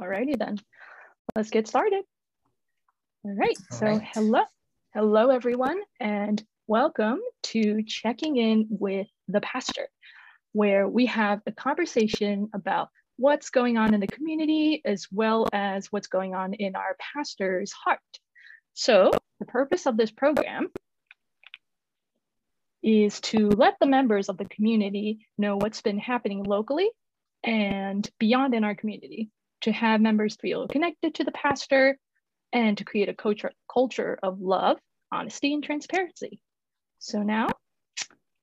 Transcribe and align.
Alrighty 0.00 0.36
then, 0.36 0.58
let's 1.36 1.50
get 1.50 1.68
started. 1.68 2.02
All 3.24 3.34
right, 3.36 3.56
All 3.70 3.78
so 3.78 3.86
right. 3.86 4.02
hello, 4.12 4.42
hello 4.92 5.30
everyone, 5.30 5.80
and 6.00 6.42
welcome 6.66 7.20
to 7.44 7.82
Checking 7.84 8.36
In 8.36 8.66
with 8.68 9.06
the 9.28 9.40
Pastor, 9.40 9.86
where 10.52 10.88
we 10.88 11.06
have 11.06 11.40
a 11.46 11.52
conversation 11.52 12.50
about 12.52 12.88
what's 13.16 13.50
going 13.50 13.78
on 13.78 13.94
in 13.94 14.00
the 14.00 14.08
community 14.08 14.82
as 14.84 15.06
well 15.12 15.46
as 15.52 15.86
what's 15.92 16.08
going 16.08 16.34
on 16.34 16.54
in 16.54 16.74
our 16.74 16.96
pastor's 17.14 17.72
heart. 17.72 18.00
So 18.74 19.12
the 19.38 19.46
purpose 19.46 19.86
of 19.86 19.96
this 19.96 20.10
program 20.10 20.68
is 22.82 23.20
to 23.20 23.48
let 23.48 23.76
the 23.80 23.86
members 23.86 24.28
of 24.28 24.36
the 24.36 24.46
community 24.46 25.26
know 25.38 25.56
what's 25.56 25.80
been 25.80 25.98
happening 25.98 26.42
locally 26.42 26.90
and 27.44 28.06
beyond 28.18 28.52
in 28.52 28.64
our 28.64 28.74
community, 28.74 29.30
to 29.66 29.72
have 29.72 30.00
members 30.00 30.36
feel 30.36 30.68
connected 30.68 31.12
to 31.16 31.24
the 31.24 31.32
pastor 31.32 31.98
and 32.52 32.78
to 32.78 32.84
create 32.84 33.08
a 33.08 33.14
culture, 33.14 33.50
culture 33.68 34.16
of 34.22 34.40
love, 34.40 34.78
honesty, 35.10 35.52
and 35.52 35.64
transparency. 35.64 36.40
So 37.00 37.24
now, 37.24 37.48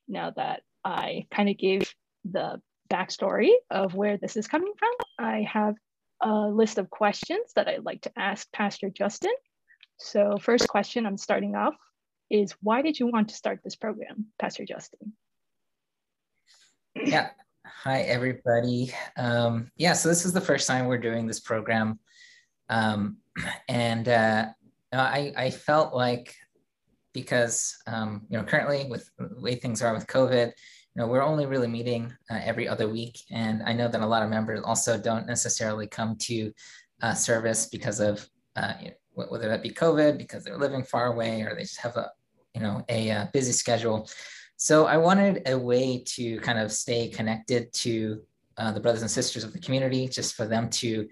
now 0.05 0.31
that 0.31 0.63
I 0.83 1.25
kind 1.31 1.47
of 1.47 1.57
gave 1.57 1.93
the 2.29 2.61
backstory 2.91 3.51
of 3.71 3.95
where 3.95 4.17
this 4.17 4.35
is 4.35 4.47
coming 4.47 4.73
from, 4.77 4.91
I 5.17 5.47
have 5.49 5.75
a 6.21 6.49
list 6.49 6.77
of 6.77 6.89
questions 6.89 7.53
that 7.55 7.69
I'd 7.69 7.85
like 7.85 8.01
to 8.01 8.11
ask 8.17 8.51
Pastor 8.51 8.89
Justin. 8.89 9.33
So 9.99 10.37
first 10.41 10.67
question 10.67 11.05
I'm 11.05 11.17
starting 11.17 11.55
off 11.55 11.75
is 12.29 12.53
why 12.61 12.81
did 12.81 12.99
you 12.99 13.07
want 13.07 13.29
to 13.29 13.35
start 13.35 13.61
this 13.63 13.77
program, 13.77 14.25
Pastor 14.39 14.65
Justin? 14.65 15.13
Yeah. 17.01 17.29
Hi, 17.81 18.01
everybody. 18.03 18.93
Um, 19.17 19.69
yeah, 19.75 19.91
so 19.91 20.07
this 20.07 20.25
is 20.25 20.31
the 20.31 20.39
first 20.39 20.67
time 20.67 20.85
we're 20.85 20.97
doing 20.97 21.27
this 21.27 21.41
program. 21.41 21.99
Um, 22.69 23.17
and 23.67 24.07
uh, 24.07 24.45
I, 24.93 25.33
I 25.35 25.49
felt 25.49 25.93
like 25.93 26.33
because, 27.13 27.75
um, 27.85 28.21
you 28.29 28.37
know, 28.37 28.45
currently 28.45 28.85
with 28.89 29.09
the 29.17 29.41
way 29.41 29.55
things 29.55 29.81
are 29.81 29.93
with 29.93 30.07
COVID, 30.07 30.47
you 30.47 30.53
know, 30.95 31.07
we're 31.07 31.23
only 31.23 31.45
really 31.45 31.67
meeting 31.67 32.13
uh, 32.31 32.39
every 32.41 32.69
other 32.69 32.87
week. 32.87 33.19
And 33.31 33.61
I 33.63 33.73
know 33.73 33.89
that 33.89 33.99
a 33.99 34.05
lot 34.07 34.23
of 34.23 34.29
members 34.29 34.61
also 34.63 34.97
don't 34.97 35.27
necessarily 35.27 35.87
come 35.87 36.15
to 36.21 36.53
uh, 37.01 37.13
service 37.13 37.65
because 37.65 37.99
of, 37.99 38.25
uh, 38.55 38.73
you 38.81 38.87
know, 38.89 39.25
whether 39.29 39.49
that 39.49 39.61
be 39.61 39.71
COVID, 39.71 40.17
because 40.17 40.45
they're 40.45 40.57
living 40.57 40.83
far 40.83 41.07
away 41.07 41.41
or 41.41 41.53
they 41.53 41.63
just 41.63 41.81
have 41.81 41.97
a, 41.97 42.09
you 42.55 42.61
know, 42.61 42.85
a, 42.87 43.11
uh 43.11 43.25
busy 43.33 43.51
schedule. 43.51 44.07
So 44.63 44.85
I 44.85 44.95
wanted 44.95 45.41
a 45.45 45.59
way 45.59 46.01
to 46.15 46.39
kind 46.39 46.57
of 46.57 46.71
stay 46.71 47.09
connected 47.09 47.73
to 47.73 48.21
uh, 48.55 48.71
the 48.71 48.79
brothers 48.79 49.01
and 49.01 49.11
sisters 49.11 49.43
of 49.43 49.51
the 49.51 49.59
community, 49.59 50.07
just 50.07 50.35
for 50.35 50.45
them 50.45 50.69
to 50.69 51.09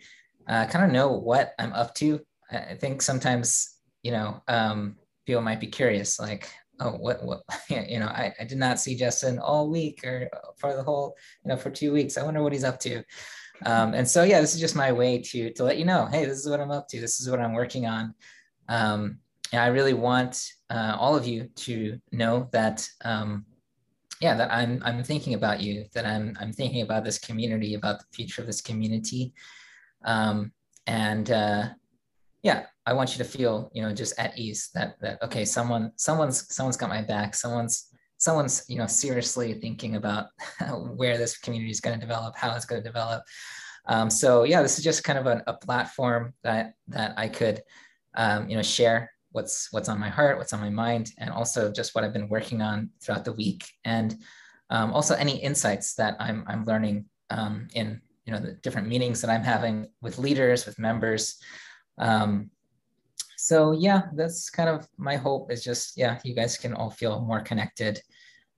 uh, 0.48 0.68
kind 0.68 0.86
of 0.86 0.92
know 0.92 1.12
what 1.12 1.54
I'm 1.60 1.74
up 1.74 1.94
to. 1.96 2.22
I 2.50 2.76
think 2.76 3.02
sometimes, 3.02 3.76
you 4.04 4.14
know, 4.14 4.42
um, 4.48 4.96
people 5.26 5.42
might 5.42 5.60
be 5.60 5.68
curious, 5.68 6.18
like, 6.18 6.50
oh, 6.80 6.92
what, 6.92 7.26
what, 7.26 7.42
you 7.70 8.00
know, 8.00 8.06
I, 8.06 8.34
I 8.40 8.46
did 8.46 8.58
not 8.58 8.80
see 8.80 8.96
Justin 8.96 9.38
all 9.38 9.70
week 9.70 10.00
or 10.06 10.30
for 10.56 10.74
the 10.74 10.84
whole, 10.84 11.18
you 11.44 11.50
know, 11.50 11.58
for 11.58 11.70
two 11.70 11.92
weeks. 11.92 12.18
I 12.18 12.24
wonder 12.24 12.42
what 12.42 12.54
he's 12.54 12.64
up 12.64 12.80
to. 12.80 13.04
Um, 13.66 13.94
and 13.94 14.08
so, 14.08 14.24
yeah, 14.24 14.40
this 14.40 14.54
is 14.54 14.62
just 14.62 14.78
my 14.78 14.94
way 14.94 15.22
to 15.24 15.52
to 15.56 15.66
let 15.66 15.78
you 15.78 15.84
know, 15.84 16.06
hey, 16.06 16.24
this 16.24 16.40
is 16.40 16.50
what 16.50 16.62
I'm 16.62 16.72
up 16.72 16.88
to. 16.88 17.02
This 17.02 17.20
is 17.20 17.30
what 17.30 17.42
I'm 17.42 17.52
working 17.52 17.86
on. 17.86 18.16
Um, 18.70 19.20
and 19.52 19.62
I 19.62 19.68
really 19.68 19.94
want 19.94 20.46
uh, 20.70 20.96
all 20.98 21.16
of 21.16 21.26
you 21.26 21.50
to 21.56 22.00
know 22.12 22.48
that, 22.52 22.88
um, 23.04 23.46
yeah, 24.22 24.36
that 24.36 24.52
I'm 24.52 24.82
I'm 24.86 25.04
thinking 25.04 25.34
about 25.34 25.62
you, 25.62 25.86
that 25.94 26.06
I'm 26.06 26.38
I'm 26.40 26.54
thinking 26.54 26.82
about 26.82 27.04
this 27.04 27.18
community, 27.18 27.74
about 27.74 28.00
the 28.00 28.06
future 28.14 28.42
of 28.42 28.48
this 28.48 28.62
community, 28.62 29.34
um, 30.06 30.52
and 30.86 31.30
uh, 31.32 31.70
yeah, 32.44 32.66
I 32.86 32.94
want 32.94 33.12
you 33.12 33.24
to 33.24 33.30
feel, 33.30 33.72
you 33.74 33.82
know, 33.82 33.94
just 33.94 34.18
at 34.20 34.38
ease 34.38 34.70
that 34.74 35.00
that 35.02 35.22
okay, 35.24 35.44
someone 35.44 35.92
someone's 35.96 36.54
someone's 36.54 36.78
got 36.78 36.90
my 36.90 37.02
back, 37.02 37.36
someone's 37.36 37.88
someone's 38.18 38.64
you 38.68 38.78
know 38.78 38.88
seriously 38.88 39.54
thinking 39.56 39.96
about 39.96 40.28
where 40.96 41.18
this 41.18 41.38
community 41.38 41.72
is 41.72 41.82
going 41.82 42.00
to 42.00 42.06
develop, 42.06 42.36
how 42.38 42.56
it's 42.56 42.66
going 42.66 42.82
to 42.82 42.88
develop. 42.88 43.24
Um, 43.88 44.10
so 44.10 44.44
yeah, 44.44 44.62
this 44.62 44.78
is 44.78 44.84
just 44.84 45.04
kind 45.04 45.18
of 45.18 45.26
a, 45.26 45.44
a 45.48 45.54
platform 45.54 46.34
that 46.44 46.74
that 46.90 47.16
I 47.18 47.28
could 47.28 47.62
um, 48.16 48.48
you 48.50 48.56
know 48.56 48.62
share 48.62 49.12
what's 49.32 49.72
what's 49.72 49.90
on 49.90 50.00
my 50.00 50.10
heart, 50.10 50.38
what's 50.38 50.54
on 50.54 50.60
my 50.60 50.70
mind, 50.70 51.12
and 51.18 51.30
also 51.30 51.72
just 51.72 51.96
what 51.96 52.04
I've 52.04 52.14
been 52.14 52.30
working 52.30 52.62
on 52.62 52.90
throughout 53.02 53.26
the 53.26 53.34
week, 53.34 53.64
and 53.86 54.16
um, 54.70 54.94
also 54.94 55.16
any 55.16 55.38
insights 55.38 55.96
that 55.96 56.16
I'm 56.20 56.44
I'm 56.48 56.66
learning 56.66 57.06
um, 57.30 57.68
in 57.74 58.02
you 58.26 58.34
know 58.34 58.40
the 58.40 58.54
different 58.54 58.88
meetings 58.88 59.22
that 59.22 59.30
I'm 59.30 59.44
having 59.44 59.88
with 60.02 60.20
leaders, 60.20 60.66
with 60.66 60.80
members. 60.80 61.38
Um, 61.98 62.50
so 63.38 63.72
yeah, 63.72 64.04
that's 64.14 64.50
kind 64.50 64.70
of 64.70 64.88
my 64.98 65.16
hope 65.16 65.52
is 65.52 65.64
just 65.64 65.98
yeah, 65.98 66.20
you 66.24 66.36
guys 66.36 66.58
can 66.58 66.74
all 66.74 66.92
feel 66.92 67.22
more 67.22 67.42
connected. 67.42 68.02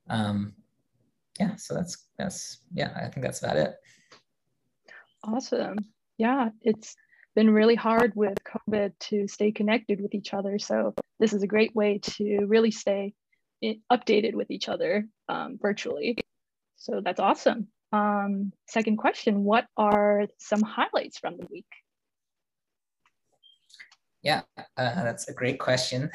Um, 0.09 0.53
yeah, 1.39 1.55
so 1.55 1.73
that's 1.73 2.07
that's 2.17 2.59
yeah, 2.73 2.91
I 2.95 3.07
think 3.07 3.23
that's 3.23 3.41
about 3.41 3.57
it. 3.57 3.75
Awesome. 5.23 5.77
Yeah, 6.17 6.49
it's 6.61 6.95
been 7.35 7.49
really 7.49 7.75
hard 7.75 8.13
with 8.15 8.37
COVID 8.43 8.93
to 8.99 9.27
stay 9.27 9.51
connected 9.51 10.01
with 10.01 10.13
each 10.13 10.33
other. 10.33 10.59
So 10.59 10.93
this 11.19 11.33
is 11.33 11.43
a 11.43 11.47
great 11.47 11.75
way 11.75 11.99
to 11.99 12.45
really 12.45 12.71
stay 12.71 13.13
updated 13.91 14.33
with 14.33 14.51
each 14.51 14.69
other 14.69 15.05
um, 15.29 15.57
virtually. 15.61 16.17
So 16.75 17.01
that's 17.03 17.19
awesome. 17.19 17.67
Um, 17.91 18.51
second 18.67 18.97
question, 18.97 19.43
what 19.43 19.65
are 19.77 20.27
some 20.39 20.61
highlights 20.61 21.19
from 21.19 21.37
the 21.37 21.47
week? 21.49 21.67
Yeah, 24.23 24.41
uh, 24.57 25.03
that's 25.03 25.27
a 25.27 25.33
great 25.33 25.59
question. 25.59 26.09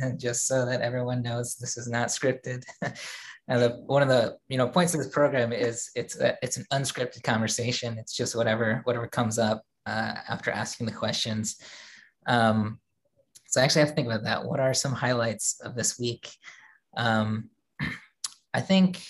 And 0.00 0.18
just 0.20 0.46
so 0.46 0.66
that 0.66 0.82
everyone 0.82 1.22
knows, 1.22 1.56
this 1.56 1.76
is 1.76 1.88
not 1.88 2.08
scripted. 2.08 2.64
and 2.82 3.62
the, 3.62 3.82
one 3.86 4.02
of 4.02 4.08
the 4.08 4.36
you 4.48 4.58
know 4.58 4.68
points 4.68 4.92
of 4.92 4.98
this 4.98 5.08
program 5.08 5.52
is 5.52 5.90
it's 5.94 6.18
a, 6.18 6.36
it's 6.42 6.56
an 6.56 6.66
unscripted 6.72 7.22
conversation. 7.22 7.96
It's 7.98 8.14
just 8.14 8.34
whatever 8.34 8.80
whatever 8.84 9.06
comes 9.06 9.38
up 9.38 9.62
uh, 9.86 10.14
after 10.28 10.50
asking 10.50 10.86
the 10.86 10.92
questions. 10.92 11.56
Um, 12.26 12.78
so 13.48 13.60
I 13.60 13.64
actually 13.64 13.80
have 13.80 13.90
to 13.90 13.94
think 13.94 14.08
about 14.08 14.24
that. 14.24 14.44
What 14.44 14.60
are 14.60 14.74
some 14.74 14.92
highlights 14.92 15.60
of 15.62 15.74
this 15.74 15.98
week? 15.98 16.28
Um, 16.96 17.50
I 18.52 18.60
think, 18.60 19.02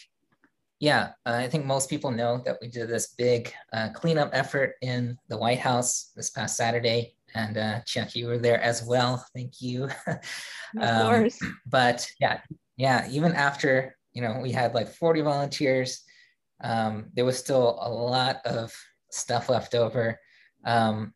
yeah, 0.80 1.12
uh, 1.26 1.32
I 1.34 1.48
think 1.48 1.64
most 1.64 1.88
people 1.88 2.10
know 2.10 2.42
that 2.44 2.58
we 2.60 2.68
did 2.68 2.88
this 2.88 3.08
big 3.16 3.52
uh, 3.72 3.90
cleanup 3.94 4.30
effort 4.32 4.74
in 4.82 5.16
the 5.28 5.36
White 5.38 5.58
House 5.60 6.10
this 6.16 6.30
past 6.30 6.56
Saturday. 6.56 7.14
And 7.34 7.56
uh, 7.58 7.80
Chuck, 7.86 8.14
you 8.14 8.26
were 8.28 8.38
there 8.38 8.60
as 8.60 8.84
well. 8.84 9.24
Thank 9.34 9.60
you. 9.60 9.88
Of 10.76 10.82
Um, 10.82 11.06
course. 11.06 11.38
but 11.66 12.04
yeah, 12.18 12.41
yeah, 12.76 13.06
even 13.08 13.32
after, 13.32 13.96
you 14.12 14.20
know, 14.22 14.41
we 14.42 14.50
had 14.50 14.74
like 14.74 14.88
40 14.88 15.20
volunteers, 15.20 16.02
um, 16.64 17.06
there 17.14 17.24
was 17.24 17.38
still 17.38 17.78
a 17.80 17.88
lot 17.88 18.41
of 18.44 18.74
stuff 19.12 19.48
left 19.48 19.76
over. 19.76 20.18
Um, 20.64 21.14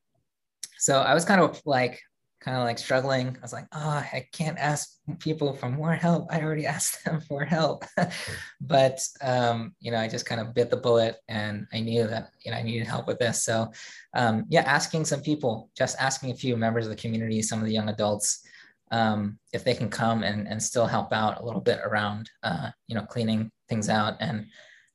so 0.78 1.00
I 1.00 1.14
was 1.14 1.24
kind 1.24 1.40
of 1.40 1.60
like, 1.64 2.00
kind 2.40 2.56
of 2.56 2.62
like 2.62 2.78
struggling. 2.78 3.36
I 3.36 3.40
was 3.40 3.52
like, 3.52 3.66
oh, 3.72 4.04
I 4.12 4.26
can't 4.32 4.58
ask 4.58 4.96
people 5.18 5.52
for 5.52 5.68
more 5.68 5.92
help. 5.92 6.28
I 6.30 6.40
already 6.40 6.66
asked 6.74 7.04
them 7.04 7.20
for 7.20 7.44
help. 7.44 7.84
but, 8.60 9.00
um, 9.20 9.74
you 9.80 9.90
know, 9.90 9.98
I 9.98 10.08
just 10.08 10.26
kind 10.26 10.40
of 10.40 10.54
bit 10.54 10.70
the 10.70 10.76
bullet 10.76 11.16
and 11.28 11.66
I 11.72 11.80
knew 11.80 12.06
that, 12.06 12.30
you 12.44 12.52
know, 12.52 12.58
I 12.58 12.62
needed 12.62 12.86
help 12.86 13.06
with 13.06 13.18
this. 13.18 13.42
So, 13.42 13.72
um, 14.14 14.44
yeah, 14.48 14.62
asking 14.62 15.04
some 15.04 15.20
people, 15.20 15.70
just 15.76 15.98
asking 16.00 16.30
a 16.30 16.36
few 16.36 16.56
members 16.56 16.86
of 16.86 16.90
the 16.90 16.96
community, 16.96 17.42
some 17.42 17.58
of 17.58 17.66
the 17.66 17.72
young 17.72 17.88
adults, 17.88 18.46
um, 18.90 19.38
if 19.52 19.64
they 19.64 19.74
can 19.74 19.90
come 19.90 20.22
and, 20.22 20.48
and 20.48 20.62
still 20.62 20.86
help 20.86 21.12
out 21.12 21.40
a 21.40 21.44
little 21.44 21.60
bit 21.60 21.80
around, 21.84 22.30
uh, 22.42 22.70
you 22.86 22.94
know, 22.94 23.02
cleaning 23.02 23.50
things 23.68 23.88
out. 23.88 24.14
And 24.20 24.46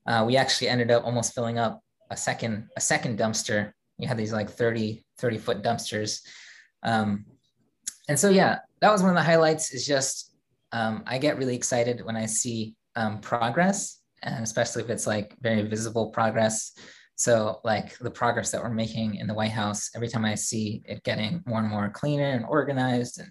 uh, 0.07 0.23
we 0.25 0.37
actually 0.37 0.69
ended 0.69 0.91
up 0.91 1.03
almost 1.03 1.33
filling 1.33 1.59
up 1.59 1.81
a 2.09 2.17
second, 2.17 2.69
a 2.75 2.81
second 2.81 3.19
dumpster. 3.19 3.73
We 3.97 4.05
had 4.05 4.17
these 4.17 4.33
like 4.33 4.49
30, 4.49 5.05
30 5.17 5.37
foot 5.37 5.63
dumpsters. 5.63 6.21
Um, 6.83 7.25
and 8.09 8.19
so, 8.19 8.29
yeah, 8.29 8.59
that 8.81 8.91
was 8.91 9.01
one 9.01 9.11
of 9.11 9.15
the 9.15 9.23
highlights 9.23 9.73
is 9.73 9.85
just, 9.85 10.35
um, 10.71 11.03
I 11.05 11.17
get 11.17 11.37
really 11.37 11.55
excited 11.55 12.03
when 12.03 12.15
I 12.15 12.25
see 12.25 12.75
um, 12.95 13.19
progress 13.21 13.99
and 14.23 14.43
especially 14.43 14.83
if 14.83 14.89
it's 14.89 15.07
like 15.07 15.35
very 15.41 15.61
visible 15.63 16.09
progress. 16.09 16.73
So 17.15 17.59
like 17.63 17.97
the 17.99 18.11
progress 18.11 18.51
that 18.51 18.61
we're 18.61 18.69
making 18.69 19.15
in 19.15 19.27
the 19.27 19.33
White 19.33 19.51
House, 19.51 19.91
every 19.95 20.07
time 20.07 20.25
I 20.25 20.35
see 20.35 20.81
it 20.85 21.03
getting 21.03 21.43
more 21.45 21.59
and 21.59 21.69
more 21.69 21.89
cleaner 21.89 22.31
and 22.31 22.45
organized 22.45 23.19
and 23.19 23.29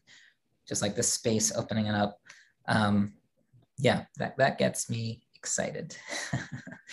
just 0.69 0.83
like 0.83 0.95
the 0.95 1.03
space 1.03 1.55
opening 1.57 1.87
it 1.87 1.95
up. 1.95 2.19
Um, 2.69 3.15
yeah, 3.79 4.05
that, 4.19 4.37
that 4.37 4.59
gets 4.59 4.89
me 4.89 5.23
excited. 5.35 5.97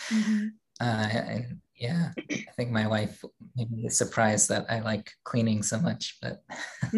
Mhm. 0.10 0.52
Uh, 0.80 1.08
and 1.12 1.60
yeah, 1.76 2.12
I 2.18 2.52
think 2.56 2.72
my 2.72 2.88
wife 2.88 3.24
maybe 3.56 3.86
is 3.86 3.98
surprised 3.98 4.50
that 4.50 4.66
I 4.70 4.80
like 4.82 5.12
cleaning 5.24 5.64
so 5.64 5.80
much, 5.80 6.18
but 6.22 6.44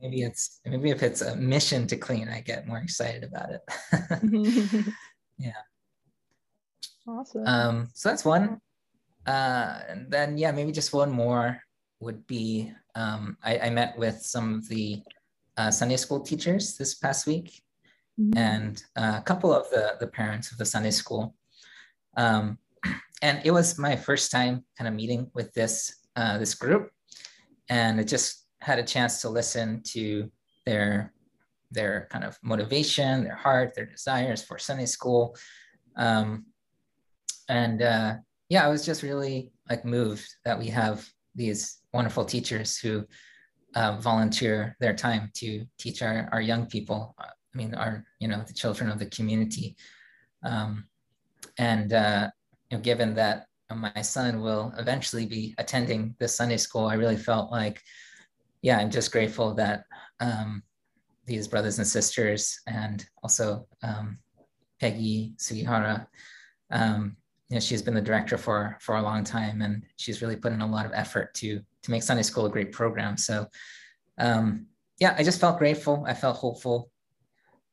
maybe 0.00 0.22
it's 0.22 0.60
maybe 0.64 0.90
if 0.90 1.02
it's 1.02 1.20
a 1.20 1.36
mission 1.36 1.86
to 1.88 1.96
clean, 1.96 2.28
I 2.28 2.40
get 2.40 2.66
more 2.66 2.78
excited 2.78 3.24
about 3.24 3.50
it. 3.50 3.62
yeah. 5.38 5.52
awesome. 7.06 7.46
Um, 7.46 7.88
so 7.94 8.08
that's 8.08 8.24
one. 8.24 8.60
uh, 9.26 9.80
and 9.88 10.10
then 10.10 10.38
yeah, 10.38 10.52
maybe 10.52 10.72
just 10.72 10.92
one 10.92 11.10
more 11.10 11.60
would 12.00 12.26
be 12.26 12.72
um, 12.94 13.36
I, 13.42 13.58
I, 13.58 13.70
met 13.70 13.96
with 13.98 14.20
some 14.22 14.54
of 14.54 14.68
the 14.68 15.02
uh, 15.56 15.70
Sunday 15.70 15.96
school 15.96 16.20
teachers 16.20 16.76
this 16.76 16.94
past 16.94 17.26
week, 17.26 17.62
mm-hmm. 18.18 18.36
and 18.36 18.82
uh, 18.96 19.16
a 19.18 19.22
couple 19.22 19.52
of 19.52 19.68
the 19.70 19.96
the 20.00 20.06
parents 20.06 20.50
of 20.50 20.58
the 20.58 20.64
Sunday 20.64 20.90
school. 20.90 21.34
Um, 22.18 22.58
and 23.22 23.40
it 23.44 23.52
was 23.52 23.78
my 23.78 23.96
first 23.96 24.30
time 24.30 24.64
kind 24.76 24.88
of 24.88 24.94
meeting 24.94 25.30
with 25.34 25.54
this 25.54 25.94
uh, 26.16 26.36
this 26.36 26.54
group, 26.54 26.90
and 27.70 28.00
I 28.00 28.02
just 28.02 28.46
had 28.60 28.78
a 28.78 28.82
chance 28.82 29.22
to 29.22 29.28
listen 29.28 29.82
to 29.94 30.30
their 30.66 31.14
their 31.70 32.08
kind 32.10 32.24
of 32.24 32.36
motivation, 32.42 33.24
their 33.24 33.36
heart, 33.36 33.74
their 33.74 33.86
desires 33.86 34.42
for 34.42 34.58
Sunday 34.58 34.86
school, 34.86 35.36
um, 35.96 36.46
and 37.48 37.82
uh, 37.82 38.14
yeah, 38.48 38.66
I 38.66 38.68
was 38.68 38.84
just 38.84 39.02
really 39.02 39.52
like 39.70 39.84
moved 39.84 40.28
that 40.44 40.58
we 40.58 40.66
have 40.68 41.08
these 41.34 41.78
wonderful 41.92 42.24
teachers 42.24 42.78
who 42.78 43.06
uh, 43.76 43.98
volunteer 44.00 44.76
their 44.80 44.94
time 44.94 45.30
to 45.34 45.64
teach 45.78 46.02
our, 46.02 46.28
our 46.32 46.40
young 46.40 46.66
people. 46.66 47.14
I 47.18 47.28
mean, 47.54 47.74
our 47.74 48.04
you 48.18 48.28
know 48.28 48.42
the 48.46 48.52
children 48.52 48.90
of 48.90 48.98
the 48.98 49.06
community, 49.06 49.76
um, 50.42 50.87
and 51.58 51.92
uh, 51.92 52.30
you 52.70 52.76
know, 52.76 52.82
given 52.82 53.14
that 53.14 53.46
my 53.74 54.02
son 54.02 54.40
will 54.40 54.72
eventually 54.78 55.26
be 55.26 55.54
attending 55.58 56.14
this 56.18 56.34
Sunday 56.34 56.56
school, 56.56 56.86
I 56.86 56.94
really 56.94 57.16
felt 57.16 57.50
like, 57.50 57.82
yeah, 58.62 58.78
I'm 58.78 58.90
just 58.90 59.12
grateful 59.12 59.54
that 59.54 59.84
um, 60.20 60.62
these 61.26 61.46
brothers 61.46 61.78
and 61.78 61.86
sisters, 61.86 62.60
and 62.66 63.04
also 63.22 63.66
um, 63.82 64.18
Peggy 64.80 65.34
Sugihara, 65.36 66.08
um, 66.70 67.16
you 67.48 67.56
know, 67.56 67.60
she's 67.60 67.82
been 67.82 67.94
the 67.94 68.00
director 68.00 68.38
for 68.38 68.76
for 68.80 68.96
a 68.96 69.02
long 69.02 69.24
time, 69.24 69.62
and 69.62 69.84
she's 69.96 70.22
really 70.22 70.36
put 70.36 70.52
in 70.52 70.62
a 70.62 70.66
lot 70.66 70.86
of 70.86 70.92
effort 70.94 71.34
to 71.34 71.60
to 71.82 71.90
make 71.90 72.02
Sunday 72.02 72.22
School 72.22 72.46
a 72.46 72.50
great 72.50 72.72
program. 72.72 73.16
So, 73.16 73.46
um, 74.18 74.66
yeah, 74.98 75.14
I 75.18 75.22
just 75.22 75.40
felt 75.40 75.58
grateful. 75.58 76.04
I 76.06 76.14
felt 76.14 76.36
hopeful 76.36 76.90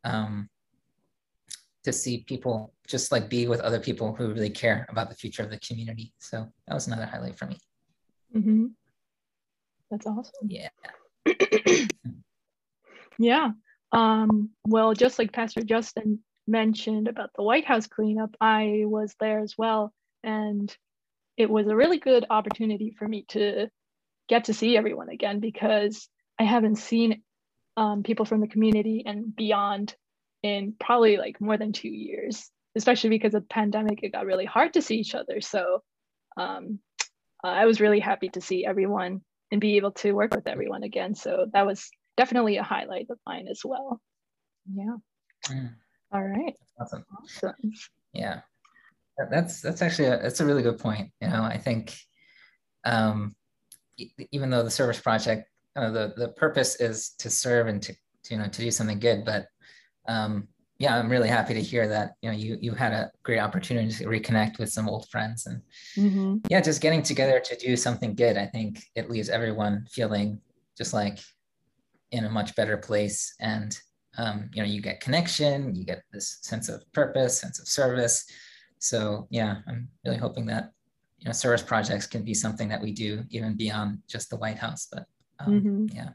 um, 0.04 0.50
to 1.84 1.92
see 1.92 2.24
people 2.28 2.75
just 2.88 3.12
like 3.12 3.30
be 3.30 3.48
with 3.48 3.60
other 3.62 3.80
people 3.80 4.14
who 4.14 4.34
really 4.34 4.50
care 4.50 4.86
about 4.90 5.10
the 5.10 5.16
future 5.16 5.44
of 5.44 5.50
the 5.50 5.60
community. 5.60 6.14
So 6.20 6.48
that 6.68 6.74
was 6.74 6.88
another 6.88 7.06
highlight 7.06 7.38
for 7.38 7.46
me. 7.46 7.58
Mm-hmm. 8.36 8.66
That's 9.90 10.06
awesome. 10.06 10.48
Yeah. 10.48 10.70
yeah. 13.18 13.52
Um, 13.92 14.50
well, 14.66 14.94
just 14.94 15.20
like 15.20 15.32
Pastor 15.32 15.62
Justin 15.62 16.20
mentioned 16.48 17.08
about 17.08 17.32
the 17.36 17.44
White 17.44 17.66
House 17.66 17.88
cleanup, 17.88 18.36
I 18.40 18.84
was 18.86 19.16
there 19.20 19.40
as 19.40 19.56
well. 19.58 19.94
And 20.24 20.76
it 21.38 21.50
was 21.50 21.68
a 21.68 21.76
really 21.76 22.00
good 22.00 22.26
opportunity 22.30 22.96
for 22.98 23.08
me 23.08 23.26
to 23.30 23.70
get 24.28 24.46
to 24.46 24.54
see 24.54 24.78
everyone 24.78 25.10
again 25.10 25.40
because 25.40 26.08
I 26.40 26.44
haven't 26.44 26.78
seen 26.78 27.22
um, 27.78 28.04
people 28.04 28.26
from 28.26 28.42
the 28.42 28.48
community 28.48 29.04
and 29.06 29.36
beyond 29.36 29.96
in 30.44 30.76
probably 30.80 31.18
like 31.18 31.42
more 31.42 31.58
than 31.58 31.74
two 31.74 31.90
years, 31.90 32.50
especially 32.76 33.10
because 33.10 33.34
of 33.34 33.44
the 33.44 33.48
pandemic, 33.48 34.04
it 34.04 34.12
got 34.12 34.26
really 34.26 34.46
hard 34.46 34.74
to 34.74 34.82
see 34.82 34.98
each 34.98 35.16
other. 35.16 35.42
So 35.42 35.82
um, 36.38 36.80
I 37.44 37.66
was 37.66 37.82
really 37.82 38.00
happy 38.00 38.30
to 38.30 38.42
see 38.42 38.66
everyone 38.66 39.22
and 39.52 39.62
be 39.62 39.78
able 39.78 39.92
to 39.92 40.14
work 40.14 40.34
with 40.34 40.48
everyone 40.48 40.84
again. 40.84 41.16
So 41.16 41.48
that 41.54 41.66
was 41.66 41.90
definitely 42.18 42.58
a 42.58 42.64
highlight 42.64 43.08
of 43.10 43.20
mine 43.26 43.48
as 43.50 43.62
well. 43.64 44.02
Yeah. 44.74 44.96
Mm. 45.48 45.74
All 46.12 46.24
right. 46.24 46.56
Awesome. 46.80 47.06
Awesome. 47.22 47.54
Yeah. 48.14 48.42
That's 49.32 49.62
that's 49.62 49.82
actually 49.82 50.10
a, 50.10 50.22
that's 50.22 50.42
a 50.42 50.46
really 50.46 50.64
good 50.64 50.80
point. 50.80 51.12
You 51.22 51.30
know, 51.30 51.44
I 51.44 51.58
think 51.58 51.98
um, 52.84 53.36
even 54.32 54.50
though 54.50 54.64
the 54.64 54.72
service 54.72 55.00
project, 55.00 55.50
uh, 55.76 55.92
the 55.92 56.14
the 56.18 56.30
purpose 56.30 56.82
is 56.82 57.12
to 57.20 57.30
serve 57.30 57.68
and 57.68 57.82
to, 57.82 57.94
to 57.94 58.34
you 58.34 58.38
know 58.38 58.48
to 58.48 58.62
do 58.62 58.72
something 58.72 59.00
good, 59.00 59.24
but 59.24 59.48
um, 60.08 60.50
yeah, 60.78 60.98
I'm 60.98 61.10
really 61.10 61.30
happy 61.30 61.54
to 61.54 61.62
hear 61.62 61.88
that 61.88 62.16
you 62.22 62.30
know 62.30 62.36
you 62.36 62.58
you 62.62 62.72
had 62.74 62.94
a 62.94 63.12
great 63.24 63.40
opportunity 63.40 63.92
to 63.92 64.06
reconnect 64.06 64.60
with 64.60 64.70
some 64.70 64.90
old 64.90 65.08
friends 65.10 65.46
and 65.46 65.62
mm-hmm. 65.98 66.38
yeah, 66.50 66.62
just 66.62 66.82
getting 66.82 67.02
together 67.02 67.40
to 67.40 67.56
do 67.58 67.78
something 67.78 68.16
good. 68.16 68.38
I 68.38 68.46
think 68.48 68.84
it 68.96 69.10
leaves 69.10 69.30
everyone 69.30 69.86
feeling 69.90 70.42
just 70.78 70.94
like 70.94 71.20
in 72.12 72.26
a 72.26 72.30
much 72.30 72.56
better 72.56 72.78
place 72.78 73.36
and 73.40 73.78
um, 74.18 74.50
you 74.54 74.62
know 74.62 74.68
you 74.68 74.82
get 74.82 75.02
connection 75.02 75.76
you 75.76 75.84
get 75.84 76.04
this 76.12 76.40
sense 76.42 76.70
of 76.70 76.82
purpose 76.94 77.40
sense 77.40 77.60
of 77.60 77.68
service 77.68 78.26
so 78.80 79.28
yeah 79.30 79.58
i'm 79.68 79.88
really 80.06 80.18
hoping 80.18 80.46
that 80.46 80.72
you 81.20 81.26
know 81.26 81.34
service 81.34 81.62
projects 81.62 82.08
can 82.08 82.24
be 82.24 82.34
something 82.34 82.70
that 82.70 82.82
we 82.82 82.92
do 82.92 83.24
even 83.30 83.58
beyond 83.58 84.00
just 84.08 84.30
the 84.30 84.38
white 84.38 84.58
house 84.58 84.88
but 84.92 85.06
um, 85.40 85.54
mm-hmm. 85.54 85.86
yeah 85.92 86.10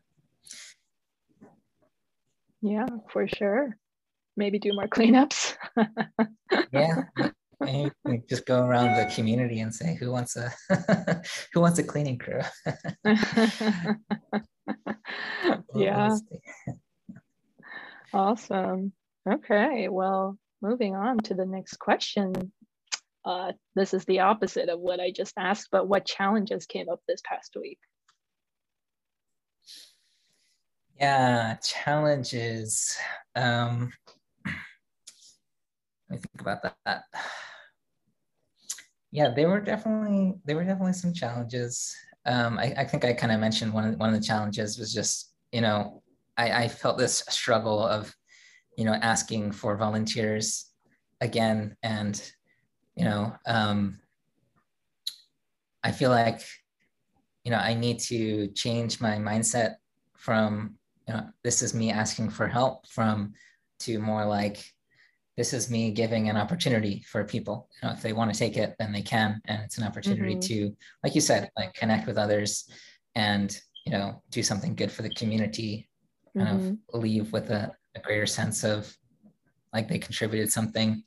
yeah 2.63 2.87
for 3.13 3.27
sure 3.29 3.77
maybe 4.41 4.59
do 4.59 4.73
more 4.73 4.89
cleanups 4.97 5.55
yeah 6.73 7.05
Maybe 7.63 7.93
just 8.27 8.47
go 8.47 8.65
around 8.65 8.97
the 8.97 9.05
community 9.15 9.61
and 9.61 9.75
say 9.75 9.95
who 9.95 10.11
wants 10.11 10.35
a 10.35 10.51
who 11.53 11.61
wants 11.61 11.79
a 11.79 11.85
cleaning 11.85 12.17
crew 12.19 12.41
yeah 15.77 16.17
Awesome. 18.13 18.93
Okay, 19.29 19.89
well, 19.89 20.37
moving 20.61 20.97
on 20.97 21.19
to 21.19 21.35
the 21.35 21.47
next 21.47 21.77
question. 21.79 22.53
Uh, 23.25 23.53
this 23.77 23.95
is 23.95 24.05
the 24.07 24.21
opposite 24.21 24.69
of 24.69 24.81
what 24.81 24.99
I 24.99 25.13
just 25.13 25.35
asked, 25.39 25.69
but 25.71 25.89
what 25.89 26.07
challenges 26.07 26.67
came 26.67 26.89
up 26.89 27.01
this 27.07 27.21
past 27.25 27.57
week? 27.61 27.79
Yeah, 30.99 31.57
challenges. 31.57 32.97
Um, 33.37 33.93
me 36.11 36.19
think 36.19 36.41
about 36.41 36.63
that. 36.63 37.05
Yeah, 39.13 39.31
they 39.35 39.45
were 39.45 39.61
definitely 39.61 40.35
there 40.45 40.55
were 40.55 40.63
definitely 40.63 40.93
some 40.93 41.13
challenges. 41.13 41.93
Um, 42.27 42.61
I, 42.61 42.73
I 42.79 42.85
think 42.85 43.05
I 43.05 43.13
kind 43.13 43.33
of 43.33 43.41
mentioned 43.41 43.73
one 43.73 43.85
of, 43.85 43.99
one 43.99 44.09
of 44.09 44.15
the 44.15 44.25
challenges 44.25 44.79
was 44.79 44.95
just 44.95 45.33
you 45.51 45.61
know 45.61 46.01
I, 46.41 46.65
I 46.65 46.69
felt 46.69 46.97
this 46.97 47.23
struggle 47.29 47.85
of, 47.85 48.17
you 48.79 48.87
know, 48.87 48.95
asking 48.95 49.53
for 49.53 49.77
volunteers 49.77 50.71
again. 51.21 51.77
And, 51.83 52.21
you 52.97 53.05
know, 53.05 53.35
um, 53.47 54.01
I 55.85 55.93
feel 55.93 56.09
like, 56.09 56.41
you 57.45 57.51
know, 57.51 57.59
I 57.59 57.75
need 57.75 58.01
to 58.01 58.49
change 58.49 59.03
my 59.03 59.17
mindset 59.17 59.75
from, 60.17 60.77
you 61.07 61.15
know, 61.15 61.29
this 61.45 61.61
is 61.61 61.75
me 61.75 61.91
asking 61.91 62.31
for 62.31 62.47
help 62.47 62.87
from 62.89 63.35
to 63.81 63.99
more 63.99 64.25
like, 64.25 64.65
this 65.41 65.55
is 65.55 65.71
me 65.71 65.91
giving 65.91 66.29
an 66.29 66.37
opportunity 66.37 67.03
for 67.09 67.25
people. 67.25 67.67
You 67.73 67.89
know, 67.89 67.95
if 67.95 68.03
they 68.03 68.13
want 68.13 68.31
to 68.31 68.39
take 68.39 68.59
it, 68.59 68.77
then 68.79 68.93
they 68.93 69.01
can. 69.01 69.41
And 69.47 69.63
it's 69.63 69.79
an 69.79 69.85
opportunity 69.85 70.35
mm-hmm. 70.35 70.69
to, 70.69 70.77
like 71.03 71.15
you 71.15 71.23
said, 71.23 71.49
like 71.57 71.73
connect 71.73 72.07
with 72.07 72.19
others 72.19 72.69
and, 73.15 73.59
you 73.87 73.93
know, 73.93 74.23
do 74.29 74.43
something 74.43 74.75
good 74.75 74.93
for 74.93 75.01
the 75.01 75.15
community 75.15 75.89
kind 76.37 76.61
mm-hmm. 76.61 76.95
of 76.95 77.03
leave 77.03 77.33
with 77.33 77.49
a, 77.49 77.73
a, 77.97 78.01
greater 78.01 78.27
sense 78.27 78.65
of 78.65 78.95
like 79.73 79.89
they 79.89 79.99
contributed 79.99 80.53
something. 80.53 81.03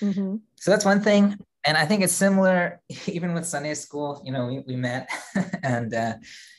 Mm-hmm. 0.00 0.36
So 0.54 0.70
that's 0.70 0.86
one 0.86 1.02
thing. 1.02 1.36
And 1.66 1.76
I 1.76 1.84
think 1.84 2.02
it's 2.02 2.14
similar 2.14 2.80
even 3.06 3.34
with 3.34 3.44
Sunday 3.44 3.74
school. 3.74 4.22
You 4.24 4.32
know, 4.32 4.46
we, 4.46 4.60
we 4.66 4.76
met 4.76 5.10
and 5.62 5.92
uh, 5.92 6.14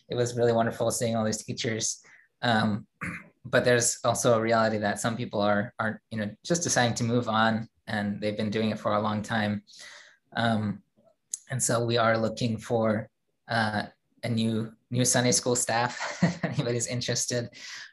it 0.09 0.15
was 0.15 0.37
really 0.37 0.53
wonderful 0.53 0.91
seeing 0.91 1.15
all 1.15 1.25
these 1.25 1.43
teachers. 1.43 2.03
Um, 2.43 2.85
but 3.45 3.63
there's 3.63 3.99
also 4.03 4.37
a 4.37 4.41
reality 4.41 4.77
that 4.79 4.99
some 4.99 5.15
people 5.15 5.39
are 5.39 5.73
are 5.79 6.01
you 6.11 6.17
know 6.17 6.29
just 6.43 6.63
deciding 6.63 6.95
to 6.95 7.03
move 7.03 7.29
on 7.29 7.69
and 7.87 8.19
they've 8.19 8.37
been 8.37 8.49
doing 8.49 8.71
it 8.71 8.79
for 8.79 8.93
a 8.93 9.01
long 9.01 9.21
time. 9.21 9.63
Um, 10.35 10.81
and 11.51 11.61
so 11.61 11.83
we 11.85 11.97
are 11.97 12.17
looking 12.17 12.57
for 12.57 13.09
uh, 13.47 13.83
a 14.23 14.29
new 14.29 14.71
new 14.89 15.05
Sunday 15.05 15.31
school 15.31 15.55
staff. 15.55 16.19
if 16.23 16.43
anybody's 16.43 16.87
interested, 16.87 17.49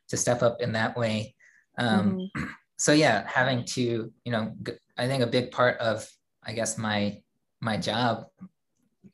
to 0.09 0.17
step 0.17 0.43
up 0.43 0.61
in 0.61 0.73
that 0.73 0.97
way. 0.97 1.35
Um, 1.79 2.31
mm-hmm. 2.37 2.45
So 2.79 2.93
yeah, 2.93 3.27
having 3.29 3.65
to, 3.67 4.13
you 4.25 4.33
know, 4.33 4.55
I 4.99 5.07
think 5.07 5.23
a 5.23 5.27
big 5.27 5.51
part 5.51 5.79
of, 5.79 6.09
I 6.43 6.53
guess 6.53 6.79
my 6.79 7.21
my 7.61 7.77
job 7.77 8.27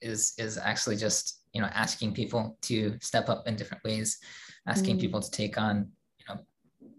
is 0.00 0.32
is 0.38 0.56
actually 0.56 0.96
just 0.96 1.42
you 1.52 1.60
know 1.60 1.68
asking 1.74 2.14
people 2.14 2.56
to 2.62 2.96
step 3.00 3.28
up 3.28 3.46
in 3.48 3.56
different 3.56 3.82
ways, 3.84 4.18
asking 4.66 4.94
mm-hmm. 4.94 5.00
people 5.00 5.20
to 5.20 5.30
take 5.30 5.58
on 5.58 5.90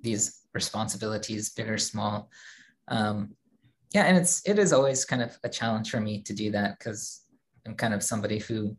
these 0.01 0.41
responsibilities, 0.53 1.49
big 1.49 1.69
or 1.69 1.77
small. 1.77 2.29
Um, 2.87 3.35
yeah, 3.93 4.03
and 4.03 4.17
it's 4.17 4.47
it 4.47 4.59
is 4.59 4.73
always 4.73 5.05
kind 5.05 5.21
of 5.21 5.37
a 5.43 5.49
challenge 5.49 5.89
for 5.89 5.99
me 5.99 6.21
to 6.23 6.33
do 6.33 6.51
that 6.51 6.77
because 6.77 7.21
I'm 7.65 7.75
kind 7.75 7.93
of 7.93 8.03
somebody 8.03 8.39
who, 8.39 8.75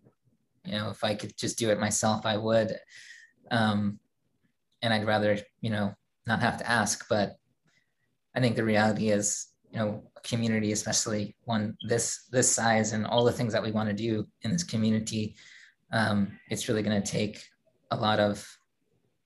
you 0.64 0.72
know, 0.72 0.90
if 0.90 1.02
I 1.04 1.14
could 1.14 1.36
just 1.36 1.58
do 1.58 1.70
it 1.70 1.80
myself, 1.80 2.26
I 2.26 2.36
would. 2.36 2.76
Um, 3.50 3.98
and 4.82 4.94
I'd 4.94 5.06
rather, 5.06 5.38
you 5.60 5.70
know, 5.70 5.94
not 6.26 6.40
have 6.40 6.58
to 6.58 6.70
ask. 6.70 7.06
But 7.08 7.36
I 8.34 8.40
think 8.40 8.56
the 8.56 8.64
reality 8.64 9.10
is, 9.10 9.50
you 9.70 9.78
know 9.78 10.02
a 10.16 10.20
community 10.20 10.72
especially 10.72 11.36
one 11.44 11.76
this 11.88 12.26
this 12.30 12.50
size 12.50 12.92
and 12.92 13.06
all 13.06 13.24
the 13.24 13.32
things 13.32 13.52
that 13.52 13.62
we 13.62 13.70
want 13.70 13.88
to 13.88 13.94
do 13.94 14.26
in 14.42 14.50
this 14.50 14.64
community 14.64 15.36
um, 15.92 16.38
it's 16.48 16.68
really 16.68 16.82
going 16.82 17.00
to 17.00 17.10
take 17.10 17.42
a 17.90 17.96
lot 17.96 18.20
of 18.20 18.46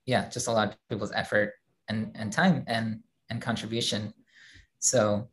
yeah 0.07 0.29
just 0.29 0.49
a 0.49 0.53
lot 0.53 0.69
of 0.69 0.77
people's 0.89 1.13
effort 1.13 1.53
and 1.89 2.11
and 2.15 2.33
time 2.33 2.65
and 2.67 3.01
and 3.31 3.41
contribution. 3.41 4.13
So 4.79 5.29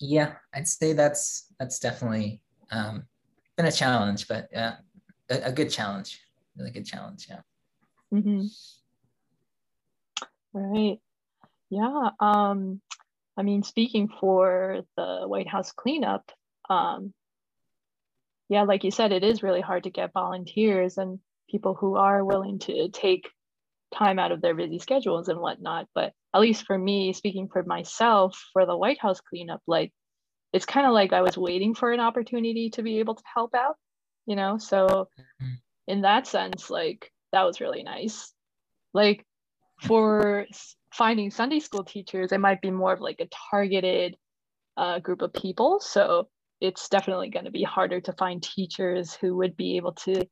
yeah 0.00 0.34
i'd 0.54 0.68
say 0.68 0.92
that's 0.92 1.52
that's 1.58 1.78
definitely 1.78 2.40
um, 2.70 3.04
been 3.56 3.66
a 3.66 3.72
challenge 3.72 4.28
but 4.28 4.48
yeah 4.52 4.76
a, 5.30 5.48
a 5.48 5.52
good 5.52 5.70
challenge 5.70 6.20
really 6.56 6.70
good 6.70 6.86
challenge 6.86 7.26
yeah. 7.28 7.40
Mm-hmm. 8.12 8.46
right. 10.52 10.98
Yeah 11.70 12.10
um 12.20 12.80
i 13.36 13.42
mean 13.42 13.62
speaking 13.62 14.08
for 14.20 14.82
the 14.96 15.22
white 15.26 15.48
house 15.48 15.72
cleanup 15.72 16.30
um 16.68 17.12
yeah 18.48 18.62
like 18.62 18.84
you 18.84 18.90
said 18.90 19.12
it 19.12 19.24
is 19.24 19.42
really 19.42 19.60
hard 19.60 19.84
to 19.84 19.90
get 19.90 20.12
volunteers 20.12 20.98
and 20.98 21.18
people 21.48 21.74
who 21.74 21.96
are 21.96 22.24
willing 22.24 22.58
to 22.60 22.88
take 22.88 23.28
time 23.94 24.18
out 24.18 24.32
of 24.32 24.42
their 24.42 24.54
busy 24.54 24.78
schedules 24.78 25.28
and 25.28 25.40
whatnot. 25.40 25.86
But 25.94 26.12
at 26.34 26.40
least 26.40 26.66
for 26.66 26.76
me, 26.76 27.12
speaking 27.12 27.48
for 27.48 27.62
myself, 27.62 28.38
for 28.52 28.66
the 28.66 28.76
White 28.76 29.00
House 29.00 29.20
cleanup, 29.20 29.62
like 29.66 29.92
it's 30.52 30.66
kind 30.66 30.86
of 30.86 30.92
like 30.92 31.12
I 31.12 31.22
was 31.22 31.38
waiting 31.38 31.74
for 31.74 31.92
an 31.92 32.00
opportunity 32.00 32.70
to 32.70 32.82
be 32.82 32.98
able 32.98 33.14
to 33.14 33.24
help 33.32 33.54
out, 33.54 33.76
you 34.26 34.36
know? 34.36 34.58
So 34.58 35.08
mm-hmm. 35.42 35.54
in 35.88 36.02
that 36.02 36.26
sense, 36.26 36.70
like 36.70 37.10
that 37.32 37.42
was 37.42 37.60
really 37.60 37.82
nice. 37.82 38.32
Like 38.92 39.24
for 39.82 40.46
finding 40.92 41.30
Sunday 41.30 41.58
school 41.58 41.84
teachers, 41.84 42.30
it 42.30 42.40
might 42.40 42.60
be 42.60 42.70
more 42.70 42.92
of 42.92 43.00
like 43.00 43.20
a 43.20 43.28
targeted 43.50 44.16
uh, 44.76 45.00
group 45.00 45.22
of 45.22 45.32
people. 45.32 45.80
So 45.80 46.28
it's 46.60 46.88
definitely 46.88 47.30
going 47.30 47.46
to 47.46 47.50
be 47.50 47.64
harder 47.64 48.00
to 48.00 48.12
find 48.12 48.42
teachers 48.42 49.14
who 49.14 49.36
would 49.36 49.56
be 49.56 49.76
able 49.76 49.92
to 49.92 50.24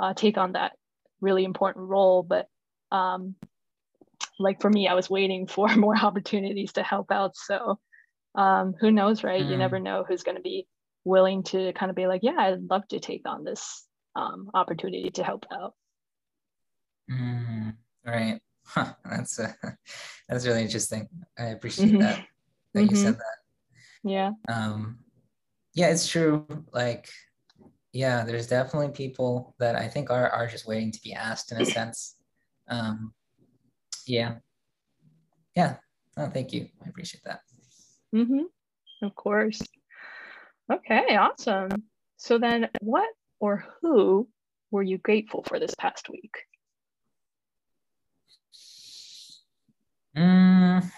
uh, 0.00 0.14
take 0.14 0.36
on 0.36 0.52
that 0.52 0.72
really 1.20 1.44
important 1.44 1.88
role. 1.88 2.22
But 2.22 2.48
um, 2.92 3.34
like 4.38 4.60
for 4.60 4.70
me, 4.70 4.88
I 4.88 4.94
was 4.94 5.10
waiting 5.10 5.46
for 5.46 5.68
more 5.76 5.96
opportunities 5.96 6.72
to 6.72 6.82
help 6.82 7.10
out. 7.10 7.36
So 7.36 7.78
um, 8.34 8.74
who 8.80 8.90
knows, 8.90 9.24
right? 9.24 9.42
Mm. 9.42 9.50
You 9.50 9.56
never 9.56 9.78
know 9.78 10.04
who's 10.06 10.22
going 10.22 10.36
to 10.36 10.42
be 10.42 10.66
willing 11.04 11.42
to 11.44 11.72
kind 11.72 11.90
of 11.90 11.96
be 11.96 12.06
like, 12.06 12.22
yeah, 12.22 12.36
I'd 12.38 12.70
love 12.70 12.86
to 12.88 13.00
take 13.00 13.22
on 13.26 13.44
this 13.44 13.86
um, 14.16 14.50
opportunity 14.54 15.10
to 15.10 15.24
help 15.24 15.46
out. 15.52 15.74
Mm, 17.10 17.76
right. 18.06 18.40
Huh, 18.62 18.92
that's 19.04 19.40
uh, 19.40 19.50
that's 20.28 20.46
really 20.46 20.62
interesting. 20.62 21.08
I 21.36 21.46
appreciate 21.46 21.88
mm-hmm. 21.88 22.02
that 22.02 22.24
that 22.72 22.80
mm-hmm. 22.82 22.94
you 22.94 23.02
said 23.02 23.16
that. 23.16 23.38
Yeah. 24.04 24.30
Um, 24.48 25.00
yeah, 25.74 25.88
it's 25.88 26.06
true. 26.06 26.46
Like, 26.72 27.08
yeah, 27.92 28.22
there's 28.22 28.46
definitely 28.46 28.90
people 28.90 29.56
that 29.58 29.74
I 29.74 29.88
think 29.88 30.10
are 30.10 30.30
are 30.30 30.46
just 30.46 30.68
waiting 30.68 30.92
to 30.92 31.02
be 31.02 31.14
asked 31.14 31.50
in 31.50 31.60
a 31.60 31.66
sense 31.66 32.14
um, 32.70 33.12
yeah. 34.06 34.36
Yeah. 35.54 35.76
Oh, 36.16 36.28
thank 36.28 36.52
you. 36.52 36.68
I 36.84 36.88
appreciate 36.88 37.24
that. 37.24 37.40
Mm-hmm. 38.14 38.44
of 39.02 39.14
course. 39.14 39.60
Okay 40.72 41.16
awesome. 41.16 41.70
So 42.16 42.38
then 42.38 42.68
what 42.80 43.08
or 43.40 43.64
who 43.80 44.28
were 44.70 44.82
you 44.82 44.98
grateful 44.98 45.42
for 45.42 45.58
this 45.58 45.74
past 45.74 46.08
week? 46.08 46.34
Mm, 50.16 50.90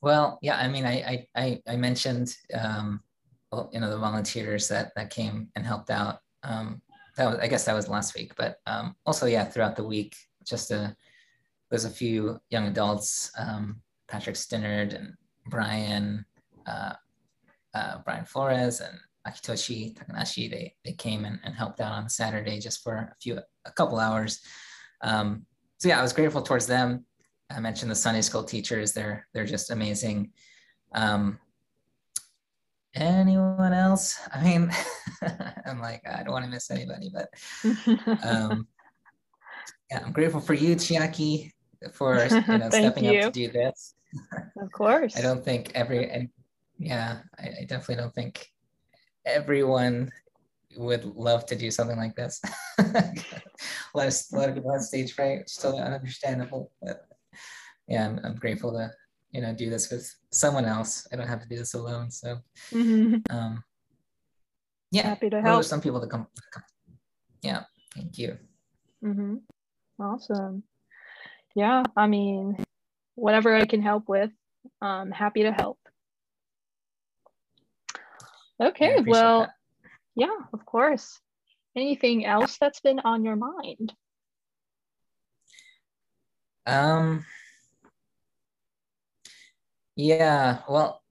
well 0.00 0.38
yeah 0.40 0.56
i 0.56 0.68
mean 0.68 0.84
i 0.84 1.26
i 1.34 1.60
i, 1.66 1.76
mentioned 1.76 2.36
um, 2.54 3.00
well, 3.50 3.68
you 3.72 3.80
know 3.80 3.90
the 3.90 3.98
volunteers 3.98 4.68
that 4.68 4.92
that 4.94 5.10
came 5.10 5.48
and 5.56 5.66
helped 5.66 5.90
out. 5.90 6.20
Um, 6.44 6.80
that 7.16 7.26
was 7.26 7.38
i 7.40 7.48
guess 7.48 7.64
that 7.64 7.74
was 7.74 7.88
last 7.88 8.14
week 8.14 8.32
but 8.36 8.58
um, 8.66 8.94
also 9.04 9.26
yeah 9.26 9.44
throughout 9.44 9.74
the 9.74 9.82
week 9.84 10.14
just 10.46 10.70
a 10.70 10.96
there's 11.70 11.84
a 11.84 11.90
few 11.90 12.38
young 12.50 12.66
adults, 12.66 13.30
um, 13.38 13.80
Patrick 14.08 14.36
Stinnard 14.36 14.94
and 14.94 15.14
Brian, 15.46 16.24
uh, 16.66 16.92
uh, 17.74 17.98
Brian 18.04 18.24
Flores 18.24 18.80
and 18.80 18.96
Akitoshi 19.26 19.96
Takanashi. 19.96 20.50
They 20.50 20.74
they 20.84 20.92
came 20.92 21.24
and, 21.24 21.40
and 21.44 21.54
helped 21.54 21.80
out 21.80 21.92
on 21.92 22.08
Saturday 22.08 22.60
just 22.60 22.82
for 22.82 22.94
a 22.94 23.14
few 23.20 23.38
a 23.64 23.72
couple 23.72 23.98
hours. 23.98 24.40
Um, 25.02 25.44
so 25.78 25.88
yeah, 25.88 25.98
I 25.98 26.02
was 26.02 26.12
grateful 26.12 26.42
towards 26.42 26.66
them. 26.66 27.04
I 27.50 27.60
mentioned 27.60 27.90
the 27.90 27.96
Sunday 27.96 28.22
school 28.22 28.44
teachers; 28.44 28.92
they're 28.92 29.26
they're 29.34 29.44
just 29.44 29.70
amazing. 29.70 30.30
Um, 30.92 31.38
anyone 32.94 33.72
else? 33.72 34.18
I 34.32 34.42
mean, 34.42 34.70
I'm 35.66 35.80
like 35.80 36.02
I 36.08 36.22
don't 36.22 36.32
want 36.32 36.44
to 36.44 36.50
miss 36.50 36.70
anybody, 36.70 37.10
but 37.12 37.28
um, 38.24 38.68
yeah, 39.90 40.02
I'm 40.04 40.12
grateful 40.12 40.40
for 40.40 40.54
you, 40.54 40.76
Chiaki, 40.76 41.52
for 41.92 42.16
you 42.30 42.58
know 42.58 42.70
stepping 42.70 43.04
you. 43.04 43.20
up 43.20 43.32
to 43.32 43.46
do 43.46 43.52
this. 43.52 43.94
Of 44.58 44.72
course. 44.72 45.14
I 45.16 45.20
don't 45.20 45.44
think 45.44 45.72
every, 45.74 46.08
and 46.08 46.30
yeah, 46.78 47.18
I, 47.38 47.42
I, 47.42 47.64
definitely 47.68 47.96
don't 47.96 48.14
think 48.14 48.48
everyone 49.26 50.10
would 50.76 51.04
love 51.04 51.44
to 51.46 51.56
do 51.56 51.70
something 51.70 51.98
like 51.98 52.16
this. 52.16 52.40
a 52.78 53.12
lot 53.94 54.06
of, 54.06 54.14
a 54.32 54.36
lot 54.36 54.48
of 54.48 54.54
people 54.54 54.70
on 54.70 54.80
stage 54.80 55.12
fright, 55.12 55.50
still 55.50 55.78
understandable, 55.78 56.72
but 56.80 57.06
yeah, 57.88 58.06
I'm, 58.06 58.20
I'm 58.24 58.36
grateful 58.36 58.72
to 58.72 58.90
you 59.32 59.42
know 59.42 59.54
do 59.54 59.68
this 59.68 59.90
with 59.90 60.10
someone 60.30 60.64
else. 60.64 61.06
I 61.12 61.16
don't 61.16 61.28
have 61.28 61.42
to 61.42 61.48
do 61.48 61.56
this 61.56 61.74
alone. 61.74 62.10
So 62.10 62.38
mm-hmm. 62.72 63.16
um, 63.28 63.62
yeah, 64.90 65.08
happy 65.08 65.30
to 65.30 65.42
help. 65.42 65.64
Some 65.64 65.80
people 65.80 66.00
to 66.00 66.06
come, 66.06 66.26
come. 66.52 66.62
Yeah, 67.42 67.64
thank 67.94 68.16
you. 68.18 68.38
Mm-hmm. 69.04 69.36
Awesome. 69.98 70.62
Yeah, 71.54 71.84
I 71.96 72.06
mean, 72.06 72.62
whatever 73.14 73.54
I 73.54 73.64
can 73.64 73.82
help 73.82 74.08
with, 74.08 74.30
I'm 74.80 75.10
happy 75.10 75.42
to 75.42 75.52
help. 75.52 75.78
Okay, 78.60 78.96
well, 79.06 79.40
that. 79.40 79.50
yeah, 80.14 80.36
of 80.52 80.64
course. 80.66 81.20
Anything 81.74 82.24
else 82.24 82.56
that's 82.58 82.80
been 82.80 83.00
on 83.00 83.24
your 83.24 83.36
mind? 83.36 83.92
Um, 86.66 87.24
yeah, 89.94 90.58
well, 90.68 91.02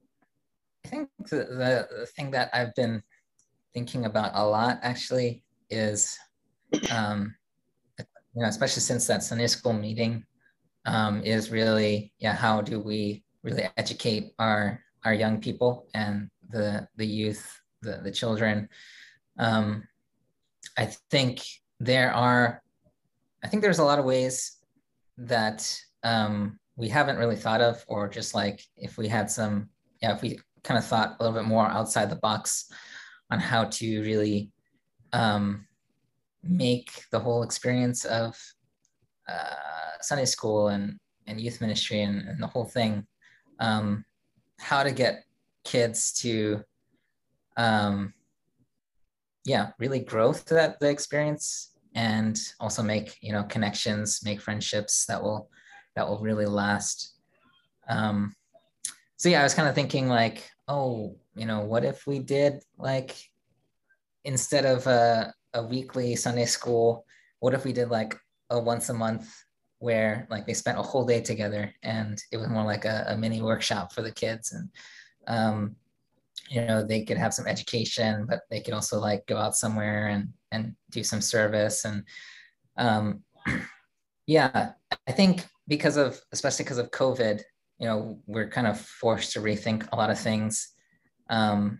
I 0.83 0.87
think 0.87 1.09
the, 1.29 1.37
the, 1.37 1.87
the 1.99 2.05
thing 2.07 2.31
that 2.31 2.49
I've 2.53 2.75
been 2.75 3.03
thinking 3.73 4.05
about 4.05 4.31
a 4.33 4.45
lot 4.45 4.79
actually 4.81 5.43
is 5.69 6.17
um, 6.91 7.35
you 8.35 8.41
know, 8.41 8.47
especially 8.47 8.81
since 8.81 9.07
that 9.07 9.23
Sunday 9.23 9.47
school 9.47 9.73
meeting 9.73 10.23
um, 10.85 11.23
is 11.23 11.51
really, 11.51 12.13
yeah, 12.19 12.33
how 12.33 12.61
do 12.61 12.79
we 12.79 13.23
really 13.43 13.67
educate 13.77 14.33
our 14.39 14.81
our 15.05 15.13
young 15.13 15.39
people 15.39 15.87
and 15.93 16.29
the 16.49 16.87
the 16.97 17.05
youth, 17.05 17.61
the 17.81 18.01
the 18.03 18.11
children. 18.11 18.67
Um, 19.37 19.87
I 20.77 20.87
think 21.11 21.41
there 21.79 22.11
are, 22.11 22.61
I 23.43 23.47
think 23.47 23.61
there's 23.61 23.79
a 23.79 23.83
lot 23.83 23.99
of 23.99 24.05
ways 24.05 24.57
that 25.17 25.79
um, 26.03 26.59
we 26.75 26.89
haven't 26.89 27.17
really 27.17 27.35
thought 27.35 27.61
of, 27.61 27.83
or 27.87 28.09
just 28.09 28.33
like 28.33 28.61
if 28.75 28.97
we 28.97 29.07
had 29.07 29.29
some, 29.29 29.69
yeah, 30.01 30.13
if 30.15 30.21
we 30.21 30.39
kind 30.63 30.77
of 30.77 30.85
thought 30.85 31.15
a 31.19 31.23
little 31.23 31.39
bit 31.39 31.47
more 31.47 31.67
outside 31.67 32.09
the 32.09 32.17
box 32.17 32.71
on 33.31 33.39
how 33.39 33.65
to 33.65 34.01
really 34.01 34.51
um, 35.13 35.67
make 36.45 36.91
the 37.11 37.19
whole 37.19 37.43
experience 37.43 38.05
of 38.05 38.37
uh, 39.27 39.97
Sunday 40.01 40.25
school 40.25 40.69
and, 40.69 40.97
and 41.27 41.41
youth 41.41 41.61
ministry 41.61 42.01
and, 42.01 42.27
and 42.27 42.41
the 42.41 42.47
whole 42.47 42.65
thing, 42.65 43.05
um, 43.59 44.05
how 44.59 44.83
to 44.83 44.91
get 44.91 45.23
kids 45.63 46.13
to, 46.13 46.61
um, 47.57 48.13
yeah, 49.45 49.71
really 49.79 49.99
grow 49.99 50.33
through 50.33 50.57
that 50.57 50.79
the 50.79 50.89
experience 50.89 51.75
and 51.95 52.37
also 52.59 52.83
make 52.83 53.15
you 53.21 53.31
know 53.31 53.43
connections, 53.43 54.21
make 54.23 54.41
friendships 54.41 55.05
that 55.05 55.21
will 55.21 55.49
that 55.95 56.07
will 56.07 56.19
really 56.19 56.45
last. 56.45 57.13
Um, 57.87 58.35
so 59.17 59.29
yeah, 59.29 59.39
I 59.39 59.43
was 59.43 59.53
kind 59.53 59.69
of 59.69 59.75
thinking 59.75 60.07
like, 60.07 60.49
oh, 60.67 61.15
you 61.35 61.45
know, 61.45 61.61
what 61.61 61.85
if 61.85 62.05
we 62.05 62.19
did 62.19 62.61
like 62.77 63.15
instead 64.25 64.65
of 64.65 64.85
a 64.87 65.33
a 65.55 65.63
weekly 65.63 66.15
Sunday 66.15 66.45
school? 66.45 67.05
What 67.39 67.53
if 67.53 67.65
we 67.65 67.73
did 67.73 67.89
like 67.89 68.15
a 68.49 68.59
once 68.59 68.89
a 68.89 68.93
month 68.93 69.33
where 69.79 70.27
like 70.29 70.45
they 70.45 70.53
spent 70.53 70.77
a 70.77 70.83
whole 70.83 71.05
day 71.05 71.21
together 71.21 71.73
and 71.83 72.21
it 72.31 72.37
was 72.37 72.47
more 72.47 72.63
like 72.63 72.85
a, 72.85 73.05
a 73.09 73.17
mini 73.17 73.41
workshop 73.41 73.91
for 73.91 74.01
the 74.01 74.11
kids 74.11 74.53
and 74.53 74.69
um, 75.27 75.75
you 76.49 76.61
know 76.61 76.83
they 76.83 77.03
could 77.03 77.17
have 77.17 77.33
some 77.33 77.47
education 77.47 78.25
but 78.29 78.41
they 78.49 78.61
could 78.61 78.73
also 78.73 78.99
like 78.99 79.25
go 79.25 79.37
out 79.37 79.55
somewhere 79.55 80.07
and 80.07 80.29
and 80.51 80.75
do 80.91 81.03
some 81.03 81.19
service 81.19 81.83
and 81.85 82.03
um, 82.77 83.21
yeah 84.27 84.71
i 85.07 85.11
think 85.11 85.45
because 85.67 85.97
of 85.97 86.19
especially 86.31 86.63
because 86.63 86.77
of 86.77 86.91
covid 86.91 87.41
you 87.79 87.87
know, 87.87 88.19
we're 88.25 88.49
kind 88.49 88.67
of 88.67 88.79
forced 88.79 89.33
to 89.33 89.39
rethink 89.39 89.87
a 89.91 89.95
lot 89.95 90.09
of 90.09 90.19
things. 90.19 90.69
Um, 91.29 91.79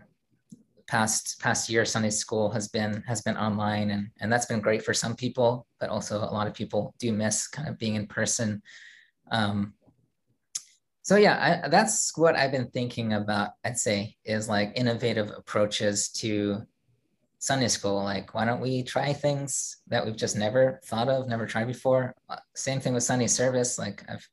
past 0.88 1.40
past 1.40 1.70
year, 1.70 1.86
Sunday 1.86 2.10
school 2.10 2.50
has 2.52 2.68
been 2.68 3.04
has 3.08 3.22
been 3.22 3.38
online, 3.38 3.92
and 3.92 4.10
and 4.20 4.32
that's 4.32 4.46
been 4.46 4.62
great 4.62 4.84
for 4.84 4.94
some 4.94 5.16
people, 5.16 5.68
but 5.80 5.90
also 5.90 6.18
a 6.18 6.34
lot 6.34 6.48
of 6.48 6.54
people 6.54 6.94
do 7.00 7.12
miss 7.12 7.48
kind 7.48 7.68
of 7.68 7.78
being 7.78 7.96
in 7.96 8.08
person. 8.08 8.62
Um, 9.32 9.74
so 11.02 11.18
yeah, 11.18 11.62
I, 11.64 11.70
that's 11.70 12.18
what 12.18 12.36
I've 12.36 12.52
been 12.52 12.70
thinking 12.70 13.14
about. 13.14 13.52
I'd 13.64 13.78
say 13.78 14.16
is 14.26 14.50
like 14.50 14.74
innovative 14.76 15.32
approaches 15.36 16.10
to 16.14 16.64
Sunday 17.40 17.68
school. 17.68 18.04
Like, 18.04 18.34
why 18.34 18.46
don't 18.46 18.62
we 18.62 18.82
try 18.84 19.14
things 19.14 19.78
that 19.88 20.04
we've 20.04 20.16
just 20.16 20.36
never 20.36 20.80
thought 20.86 21.10
of, 21.10 21.28
never 21.28 21.46
tried 21.46 21.68
before? 21.68 22.16
Uh, 22.28 22.38
same 22.56 22.80
thing 22.80 22.94
with 22.94 23.04
Sunday 23.04 23.28
service. 23.28 23.78
Like, 23.78 24.04
I've 24.10 24.28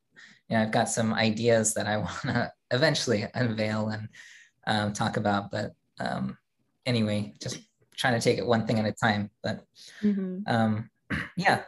you 0.48 0.56
know, 0.56 0.64
I've 0.64 0.70
got 0.70 0.88
some 0.88 1.14
ideas 1.14 1.74
that 1.74 1.86
I 1.86 1.96
want 2.06 2.22
to 2.22 2.52
eventually 2.70 3.26
unveil 3.34 3.88
and 3.88 4.08
um, 4.66 4.92
talk 4.92 5.16
about. 5.16 5.50
But 5.50 5.72
um, 5.98 6.36
anyway, 6.86 7.34
just 7.40 7.60
trying 7.96 8.14
to 8.14 8.20
take 8.20 8.38
it 8.38 8.46
one 8.46 8.66
thing 8.66 8.78
at 8.78 8.86
a 8.86 8.92
time. 8.92 9.30
But 9.42 9.64
mm-hmm. 10.02 10.40
um, 10.46 10.90
yeah, 11.36 11.62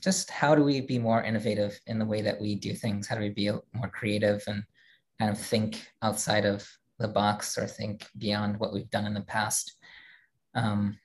just 0.00 0.30
how 0.30 0.54
do 0.54 0.62
we 0.62 0.80
be 0.80 0.98
more 0.98 1.22
innovative 1.22 1.78
in 1.86 1.98
the 1.98 2.04
way 2.04 2.22
that 2.22 2.40
we 2.40 2.54
do 2.54 2.74
things? 2.74 3.06
How 3.06 3.16
do 3.16 3.22
we 3.22 3.30
be 3.30 3.50
more 3.72 3.88
creative 3.92 4.42
and 4.46 4.62
kind 5.18 5.30
of 5.30 5.38
think 5.38 5.86
outside 6.02 6.44
of 6.44 6.66
the 6.98 7.08
box 7.08 7.58
or 7.58 7.66
think 7.66 8.06
beyond 8.18 8.58
what 8.58 8.72
we've 8.72 8.90
done 8.90 9.06
in 9.06 9.14
the 9.14 9.20
past? 9.22 9.74
Um, 10.54 10.98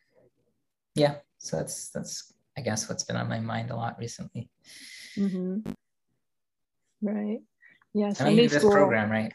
yeah, 0.96 1.16
so 1.38 1.58
that's 1.58 1.90
that's 1.90 2.34
I 2.58 2.62
guess 2.62 2.88
what's 2.88 3.04
been 3.04 3.18
on 3.18 3.28
my 3.28 3.40
mind 3.40 3.72
a 3.72 3.76
lot 3.76 3.98
recently. 4.00 4.50
Mm-hmm. 5.18 5.72
Right. 7.02 7.40
Yeah. 7.94 8.14
Sunday 8.14 8.48
school. 8.48 8.70
this 8.70 8.74
program, 8.74 9.12
right? 9.12 9.34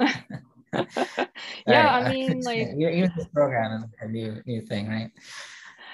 yeah, 0.74 1.26
right. 1.66 2.06
I 2.06 2.12
mean, 2.12 2.40
like 2.40 2.68
even 2.68 3.12
this 3.16 3.26
program 3.28 3.82
is 3.82 3.90
a 4.00 4.08
new 4.08 4.42
new 4.46 4.60
thing, 4.62 4.88
right? 4.88 5.10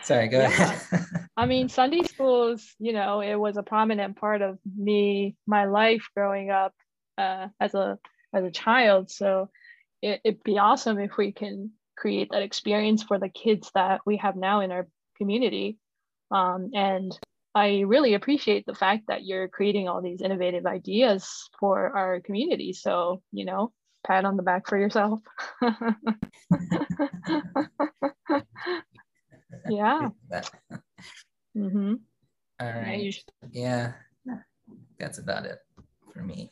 Sorry, 0.03 0.29
go 0.29 0.39
yeah. 0.39 0.47
ahead. 0.47 1.05
I 1.37 1.47
mean, 1.47 1.69
Sunday 1.69 2.03
schools, 2.03 2.75
you 2.79 2.93
know, 2.93 3.21
it 3.21 3.35
was 3.35 3.57
a 3.57 3.63
prominent 3.63 4.17
part 4.17 4.41
of 4.43 4.59
me, 4.65 5.37
my 5.47 5.67
life 5.67 6.09
growing 6.17 6.51
up 6.51 6.75
uh, 7.19 7.49
as 7.61 7.75
a 7.75 7.99
as 8.33 8.45
a 8.45 8.51
child. 8.51 9.11
So 9.11 9.51
it, 10.01 10.21
it'd 10.25 10.45
be 10.45 10.59
awesome 10.59 10.99
if 10.99 11.17
we 11.17 11.33
can 11.33 11.73
create 11.97 12.31
that 12.31 12.43
experience 12.43 13.03
for 13.03 13.19
the 13.19 13.29
kids 13.29 13.71
that 13.75 14.01
we 14.07 14.19
have 14.19 14.37
now 14.37 14.61
in 14.61 14.71
our 14.71 14.87
community. 15.17 15.79
Um, 16.31 16.71
and 16.75 17.19
I 17.55 17.81
really 17.81 18.15
appreciate 18.15 18.67
the 18.67 18.75
fact 18.75 19.09
that 19.09 19.25
you're 19.25 19.49
creating 19.49 19.89
all 19.89 20.01
these 20.01 20.23
innovative 20.23 20.67
ideas 20.67 21.49
for 21.59 21.97
our 21.97 22.21
community. 22.21 22.73
So, 22.73 23.23
you 23.33 23.45
know, 23.45 23.73
pat 24.07 24.25
on 24.25 24.37
the 24.37 24.43
back 24.43 24.67
for 24.69 24.79
yourself. 24.79 25.21
yeah. 29.69 30.09
Mm-hmm. 31.57 31.95
All 32.61 32.73
right. 32.73 33.15
Yeah, 33.53 33.93
yeah, 34.25 34.39
that's 34.99 35.19
about 35.19 35.45
it 35.45 35.59
for 36.13 36.23
me. 36.23 36.51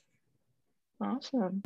Awesome. 1.01 1.63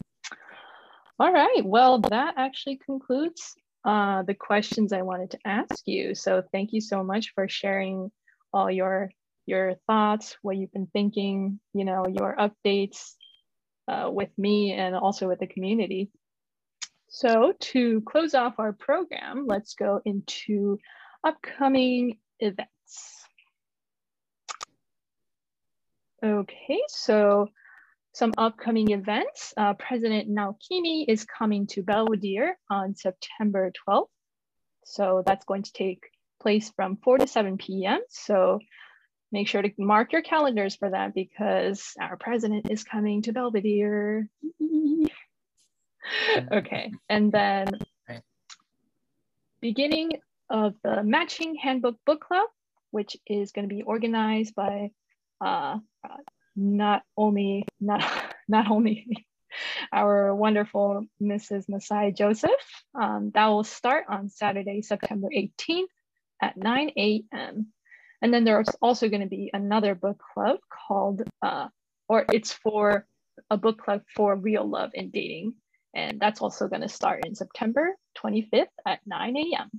All 1.19 1.33
right. 1.33 1.63
Well, 1.65 2.01
that 2.11 2.35
actually 2.37 2.81
concludes 2.85 3.55
uh, 3.85 4.23
the 4.23 4.35
questions 4.35 4.93
I 4.93 5.03
wanted 5.03 5.31
to 5.33 5.39
ask 5.45 5.83
you. 5.87 6.15
So 6.15 6.43
thank 6.53 6.73
you 6.73 6.81
so 6.81 7.03
much 7.03 7.33
for 7.35 7.49
sharing 7.49 8.11
all 8.53 8.71
your 8.71 9.11
your 9.47 9.75
thoughts, 9.87 10.37
what 10.43 10.57
you've 10.57 10.73
been 10.73 10.89
thinking, 10.93 11.61
you 11.75 11.85
know, 11.85 12.07
your 12.07 12.37
updates 12.37 13.15
uh, 13.91 14.11
with 14.11 14.31
me 14.39 14.73
and 14.73 14.95
also 14.95 15.27
with 15.27 15.41
the 15.41 15.47
community. 15.47 16.11
So 17.09 17.55
to 17.59 18.03
close 18.03 18.35
off 18.35 18.59
our 18.59 18.73
program, 18.73 19.47
let's 19.47 19.75
go 19.75 20.01
into 20.05 20.79
upcoming 21.25 22.19
events. 22.39 23.25
Okay, 26.23 26.81
so 26.89 27.49
some 28.13 28.33
upcoming 28.39 28.91
events. 28.93 29.55
Uh, 29.57 29.75
President 29.75 30.29
Naokimi 30.29 31.05
is 31.09 31.25
coming 31.25 31.67
to 31.69 31.83
Belvedere 31.83 32.59
on 32.71 32.95
September 32.95 33.73
12th. 33.89 34.09
So 34.85 35.23
that's 35.27 35.45
going 35.47 35.63
to 35.63 35.73
take 35.73 36.05
place 36.41 36.71
from 36.77 36.99
4 37.03 37.19
to 37.19 37.27
7 37.27 37.59
p.m. 37.59 38.01
So 38.09 38.61
make 39.33 39.49
sure 39.49 39.63
to 39.63 39.71
mark 39.79 40.13
your 40.13 40.23
calendars 40.23 40.77
for 40.77 40.91
that 40.91 41.15
because 41.15 41.95
our 42.01 42.17
president 42.17 42.71
is 42.71 42.85
coming 42.85 43.23
to 43.23 43.33
Belvedere. 43.33 44.29
okay, 46.53 46.93
and 47.09 47.33
then 47.33 47.69
beginning 49.61 50.13
of 50.49 50.75
the 50.83 51.03
matching 51.03 51.55
handbook 51.55 51.97
book 52.05 52.21
club, 52.21 52.49
which 52.91 53.17
is 53.27 53.53
going 53.53 53.69
to 53.69 53.75
be 53.75 53.83
organized 53.83 54.55
by 54.55 54.91
uh, 55.41 55.79
not 56.57 57.03
only 57.17 57.65
not 57.81 58.05
not 58.49 58.71
only 58.71 59.27
our 59.93 60.35
wonderful 60.35 61.07
Mrs. 61.23 61.69
Masai 61.69 62.13
Joseph. 62.13 62.51
Um, 62.95 63.31
that 63.35 63.47
will 63.47 63.65
start 63.65 64.07
on 64.09 64.29
Saturday, 64.29 64.83
September 64.83 65.29
18th 65.35 65.85
at 66.43 66.57
9 66.57 66.91
a.m. 66.97 67.73
And 68.23 68.33
then 68.33 68.45
there's 68.45 68.69
also 68.83 69.09
going 69.09 69.23
to 69.23 69.29
be 69.29 69.51
another 69.53 69.95
book 69.95 70.21
club 70.35 70.59
called, 70.69 71.23
uh, 71.43 71.69
or 72.09 72.27
it's 72.33 72.53
for 72.53 73.07
a 73.51 73.57
book 73.57 73.79
club 73.79 74.03
for 74.15 74.37
real 74.37 74.69
love 74.69 74.91
and 74.95 75.11
dating. 75.11 75.55
And 75.95 76.21
that's 76.21 76.41
also 76.41 76.69
going 76.69 76.83
to 76.83 76.89
start 76.89 77.25
in 77.25 77.35
September 77.35 77.97
25th 78.19 78.67
at 78.87 79.01
9 79.07 79.37
a.m. 79.37 79.71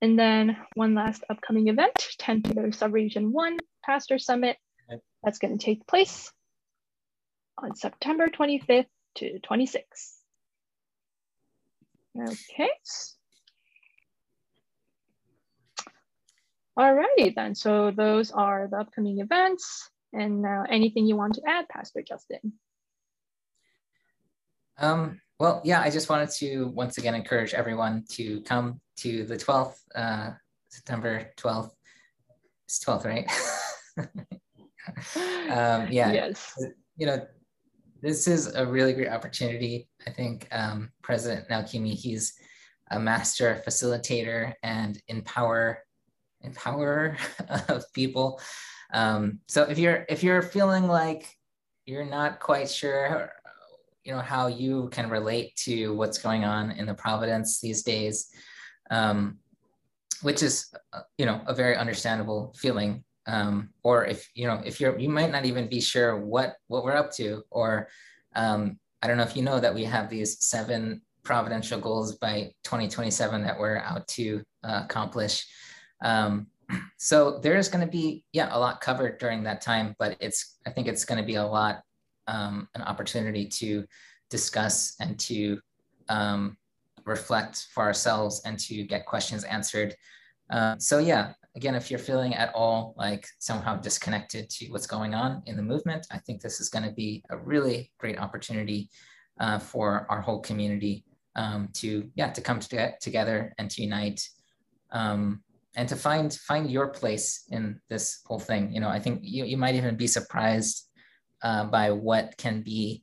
And 0.00 0.18
then 0.18 0.56
one 0.74 0.94
last 0.94 1.24
upcoming 1.28 1.68
event, 1.68 1.94
10 2.18 2.42
Pillar 2.42 2.68
Subregion 2.68 3.30
1 3.30 3.58
Pastor 3.84 4.18
Summit. 4.18 4.56
That's 5.22 5.38
going 5.38 5.58
to 5.58 5.64
take 5.64 5.86
place 5.86 6.30
on 7.58 7.74
September 7.74 8.28
25th 8.28 8.86
to 9.16 9.38
26th. 9.40 10.18
Okay, 12.16 12.70
Alrighty 16.78 17.34
then, 17.34 17.54
so 17.54 17.92
those 17.92 18.32
are 18.32 18.68
the 18.68 18.78
upcoming 18.78 19.20
events. 19.20 19.90
And 20.12 20.42
now 20.42 20.64
anything 20.68 21.06
you 21.06 21.16
want 21.16 21.34
to 21.34 21.42
add, 21.46 21.68
Pastor 21.68 22.02
Justin? 22.02 22.54
Um, 24.78 25.20
well, 25.38 25.60
yeah, 25.64 25.80
I 25.80 25.90
just 25.90 26.08
wanted 26.08 26.30
to 26.38 26.68
once 26.68 26.98
again 26.98 27.14
encourage 27.14 27.54
everyone 27.54 28.04
to 28.10 28.40
come 28.42 28.80
to 28.98 29.24
the 29.24 29.36
12th, 29.36 29.74
uh, 29.94 30.30
September 30.68 31.30
12th. 31.36 31.70
It's 32.66 32.84
12th, 32.84 33.04
right? 33.04 33.30
um, 35.50 35.92
yeah, 35.92 36.12
yes. 36.12 36.54
you 36.96 37.06
know, 37.06 37.24
this 38.00 38.28
is 38.28 38.54
a 38.54 38.66
really 38.66 38.92
great 38.92 39.08
opportunity. 39.08 39.88
I 40.06 40.10
think 40.10 40.48
um, 40.52 40.90
President 41.02 41.48
Naokimi, 41.48 41.94
he's 41.94 42.34
a 42.90 42.98
master 42.98 43.62
facilitator 43.66 44.52
and 44.62 45.00
empower 45.08 45.80
empower 46.44 47.16
of 47.68 47.84
people. 47.92 48.40
Um, 48.92 49.40
so 49.48 49.64
if 49.64 49.78
you're 49.78 50.04
if 50.08 50.22
you're 50.22 50.42
feeling 50.42 50.86
like 50.86 51.28
you're 51.86 52.04
not 52.04 52.40
quite 52.40 52.70
sure, 52.70 53.30
you 54.04 54.12
know 54.12 54.20
how 54.20 54.46
you 54.46 54.88
can 54.92 55.10
relate 55.10 55.56
to 55.56 55.94
what's 55.94 56.18
going 56.18 56.44
on 56.44 56.70
in 56.72 56.86
the 56.86 56.94
Providence 56.94 57.60
these 57.60 57.82
days, 57.82 58.28
um, 58.90 59.38
which 60.22 60.42
is 60.42 60.72
uh, 60.92 61.00
you 61.18 61.26
know 61.26 61.40
a 61.46 61.54
very 61.54 61.76
understandable 61.76 62.54
feeling. 62.58 63.04
Um, 63.26 63.70
or 63.82 64.04
if 64.04 64.28
you 64.34 64.46
know 64.46 64.60
if 64.64 64.80
you're 64.80 64.98
you 64.98 65.08
might 65.08 65.32
not 65.32 65.46
even 65.46 65.68
be 65.68 65.80
sure 65.80 66.18
what 66.18 66.56
what 66.68 66.84
we're 66.84 66.96
up 66.96 67.12
to, 67.14 67.42
or 67.50 67.88
um, 68.36 68.78
I 69.02 69.06
don't 69.06 69.16
know 69.16 69.24
if 69.24 69.36
you 69.36 69.42
know 69.42 69.58
that 69.60 69.74
we 69.74 69.84
have 69.84 70.08
these 70.08 70.44
seven 70.44 71.02
providential 71.24 71.80
goals 71.80 72.16
by 72.16 72.52
2027 72.64 73.42
that 73.42 73.58
we're 73.58 73.78
out 73.78 74.06
to 74.08 74.42
uh, 74.62 74.82
accomplish. 74.84 75.46
Um, 76.02 76.46
so 76.96 77.38
there's 77.40 77.68
going 77.68 77.84
to 77.84 77.90
be 77.90 78.24
yeah 78.32 78.48
a 78.50 78.58
lot 78.58 78.80
covered 78.80 79.18
during 79.18 79.42
that 79.44 79.60
time, 79.60 79.94
but 79.98 80.16
it's 80.20 80.58
I 80.66 80.70
think 80.70 80.88
it's 80.88 81.04
going 81.04 81.20
to 81.20 81.26
be 81.26 81.36
a 81.36 81.46
lot 81.46 81.82
um, 82.26 82.68
an 82.74 82.82
opportunity 82.82 83.46
to 83.46 83.84
discuss 84.30 84.96
and 85.00 85.18
to 85.20 85.60
um, 86.08 86.56
reflect 87.04 87.66
for 87.72 87.82
ourselves 87.82 88.42
and 88.44 88.58
to 88.58 88.84
get 88.84 89.06
questions 89.06 89.44
answered. 89.44 89.94
Uh, 90.50 90.76
so 90.78 90.98
yeah, 90.98 91.32
again, 91.56 91.74
if 91.74 91.90
you're 91.90 91.98
feeling 91.98 92.34
at 92.34 92.52
all 92.54 92.94
like 92.96 93.26
somehow 93.38 93.76
disconnected 93.76 94.50
to 94.50 94.66
what's 94.68 94.86
going 94.86 95.14
on 95.14 95.42
in 95.46 95.56
the 95.56 95.62
movement, 95.62 96.06
I 96.10 96.18
think 96.18 96.40
this 96.40 96.60
is 96.60 96.68
going 96.68 96.84
to 96.84 96.92
be 96.92 97.22
a 97.30 97.36
really 97.36 97.92
great 97.98 98.18
opportunity 98.18 98.90
uh, 99.40 99.58
for 99.58 100.06
our 100.10 100.20
whole 100.20 100.40
community 100.40 101.04
um, 101.36 101.68
to 101.74 102.08
yeah 102.14 102.30
to 102.30 102.40
come 102.40 102.60
to 102.60 102.92
together 103.00 103.54
and 103.58 103.70
to 103.70 103.82
unite. 103.82 104.28
Um, 104.90 105.42
and 105.76 105.88
to 105.88 105.96
find 105.96 106.32
find 106.32 106.70
your 106.70 106.88
place 106.88 107.44
in 107.50 107.80
this 107.88 108.20
whole 108.26 108.38
thing. 108.38 108.72
You 108.72 108.80
know, 108.80 108.88
I 108.88 108.98
think 108.98 109.20
you, 109.22 109.44
you 109.44 109.56
might 109.56 109.74
even 109.74 109.96
be 109.96 110.06
surprised 110.06 110.88
uh, 111.42 111.64
by 111.64 111.90
what 111.90 112.36
can 112.38 112.62
be 112.62 113.02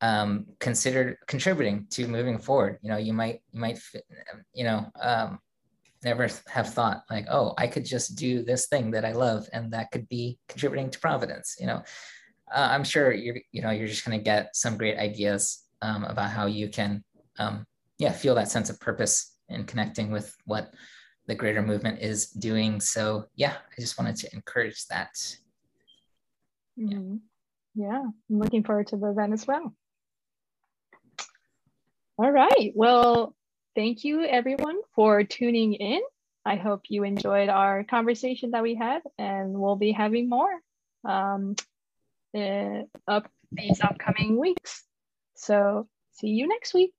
um, 0.00 0.46
consider 0.60 1.18
contributing 1.26 1.86
to 1.90 2.06
moving 2.06 2.38
forward. 2.38 2.78
You 2.82 2.90
know, 2.90 2.96
you 2.96 3.12
might 3.12 3.40
you 3.52 3.60
might 3.60 3.78
you 4.54 4.64
know 4.64 4.86
um, 5.00 5.38
never 6.04 6.28
have 6.48 6.72
thought 6.72 7.02
like, 7.10 7.26
oh, 7.30 7.54
I 7.58 7.66
could 7.66 7.84
just 7.84 8.16
do 8.16 8.42
this 8.42 8.66
thing 8.66 8.90
that 8.92 9.04
I 9.04 9.12
love, 9.12 9.48
and 9.52 9.72
that 9.72 9.90
could 9.90 10.08
be 10.08 10.38
contributing 10.48 10.90
to 10.90 11.00
Providence. 11.00 11.56
You 11.60 11.66
know, 11.66 11.82
uh, 12.54 12.68
I'm 12.70 12.84
sure 12.84 13.12
you're 13.12 13.38
you 13.52 13.62
know 13.62 13.70
you're 13.70 13.88
just 13.88 14.04
to 14.04 14.18
get 14.18 14.56
some 14.56 14.78
great 14.78 14.98
ideas 14.98 15.64
um, 15.82 16.04
about 16.04 16.30
how 16.30 16.46
you 16.46 16.68
can 16.68 17.04
um, 17.38 17.66
yeah 17.98 18.12
feel 18.12 18.34
that 18.36 18.50
sense 18.50 18.70
of 18.70 18.80
purpose 18.80 19.34
and 19.48 19.66
connecting 19.66 20.10
with 20.10 20.34
what 20.44 20.72
the 21.28 21.34
greater 21.34 21.62
movement 21.62 22.00
is 22.00 22.26
doing. 22.26 22.80
So 22.80 23.26
yeah, 23.36 23.52
I 23.54 23.80
just 23.80 23.98
wanted 23.98 24.16
to 24.16 24.34
encourage 24.34 24.86
that. 24.86 25.14
Mm-hmm. 26.80 27.16
Yeah, 27.74 28.02
I'm 28.02 28.38
looking 28.38 28.64
forward 28.64 28.88
to 28.88 28.96
the 28.96 29.10
event 29.10 29.34
as 29.34 29.46
well. 29.46 29.74
All 32.16 32.32
right. 32.32 32.72
Well, 32.74 33.36
thank 33.76 34.02
you 34.02 34.24
everyone 34.24 34.80
for 34.96 35.22
tuning 35.22 35.74
in. 35.74 36.00
I 36.44 36.56
hope 36.56 36.82
you 36.88 37.04
enjoyed 37.04 37.50
our 37.50 37.84
conversation 37.84 38.52
that 38.52 38.62
we 38.62 38.74
had, 38.74 39.02
and 39.18 39.52
we'll 39.52 39.76
be 39.76 39.92
having 39.92 40.28
more 40.28 40.50
um, 41.04 41.54
uh, 42.34 42.82
up 43.06 43.30
these 43.52 43.80
upcoming 43.82 44.38
weeks. 44.38 44.82
So 45.36 45.88
see 46.12 46.28
you 46.28 46.48
next 46.48 46.72
week. 46.72 46.94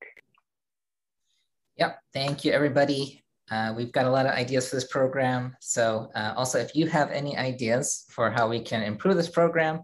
Yep. 1.77 1.99
Thank 2.13 2.45
you, 2.45 2.51
everybody. 2.51 3.23
Uh, 3.51 3.73
we've 3.75 3.91
got 3.91 4.05
a 4.05 4.09
lot 4.09 4.25
of 4.25 4.33
ideas 4.33 4.69
for 4.69 4.75
this 4.75 4.87
program. 4.87 5.55
So 5.59 6.09
uh, 6.15 6.33
also, 6.35 6.59
if 6.59 6.75
you 6.75 6.87
have 6.87 7.11
any 7.11 7.37
ideas 7.37 8.05
for 8.09 8.29
how 8.29 8.47
we 8.47 8.59
can 8.61 8.83
improve 8.83 9.15
this 9.15 9.29
program, 9.29 9.81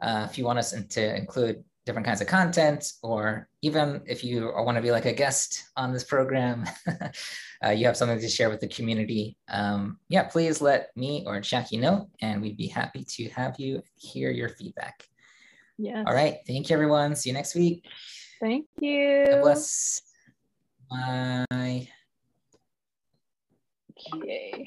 uh, 0.00 0.26
if 0.30 0.38
you 0.38 0.44
want 0.44 0.58
us 0.58 0.70
to 0.72 1.16
include 1.16 1.62
different 1.84 2.06
kinds 2.06 2.20
of 2.20 2.26
content, 2.26 2.92
or 3.02 3.48
even 3.62 4.02
if 4.06 4.22
you 4.22 4.52
want 4.54 4.76
to 4.76 4.82
be 4.82 4.90
like 4.90 5.06
a 5.06 5.12
guest 5.12 5.64
on 5.76 5.92
this 5.92 6.04
program, 6.04 6.64
uh, 7.64 7.70
you 7.70 7.86
have 7.86 7.96
something 7.96 8.20
to 8.20 8.28
share 8.28 8.50
with 8.50 8.60
the 8.60 8.68
community, 8.68 9.36
um, 9.48 9.98
yeah, 10.08 10.24
please 10.24 10.60
let 10.60 10.90
me 10.96 11.24
or 11.26 11.40
Jackie 11.40 11.78
know, 11.78 12.10
and 12.20 12.42
we'd 12.42 12.58
be 12.58 12.66
happy 12.66 13.04
to 13.16 13.28
have 13.30 13.58
you 13.58 13.82
hear 13.96 14.30
your 14.30 14.50
feedback. 14.50 15.02
Yeah. 15.78 16.04
All 16.06 16.14
right. 16.14 16.38
Thank 16.46 16.68
you, 16.68 16.74
everyone. 16.74 17.16
See 17.16 17.30
you 17.30 17.34
next 17.34 17.54
week. 17.54 17.84
Thank 18.40 18.66
you. 18.80 19.26
God 19.30 19.42
bless. 19.42 20.02
Bye. 20.90 21.88
Okay. 24.14 24.66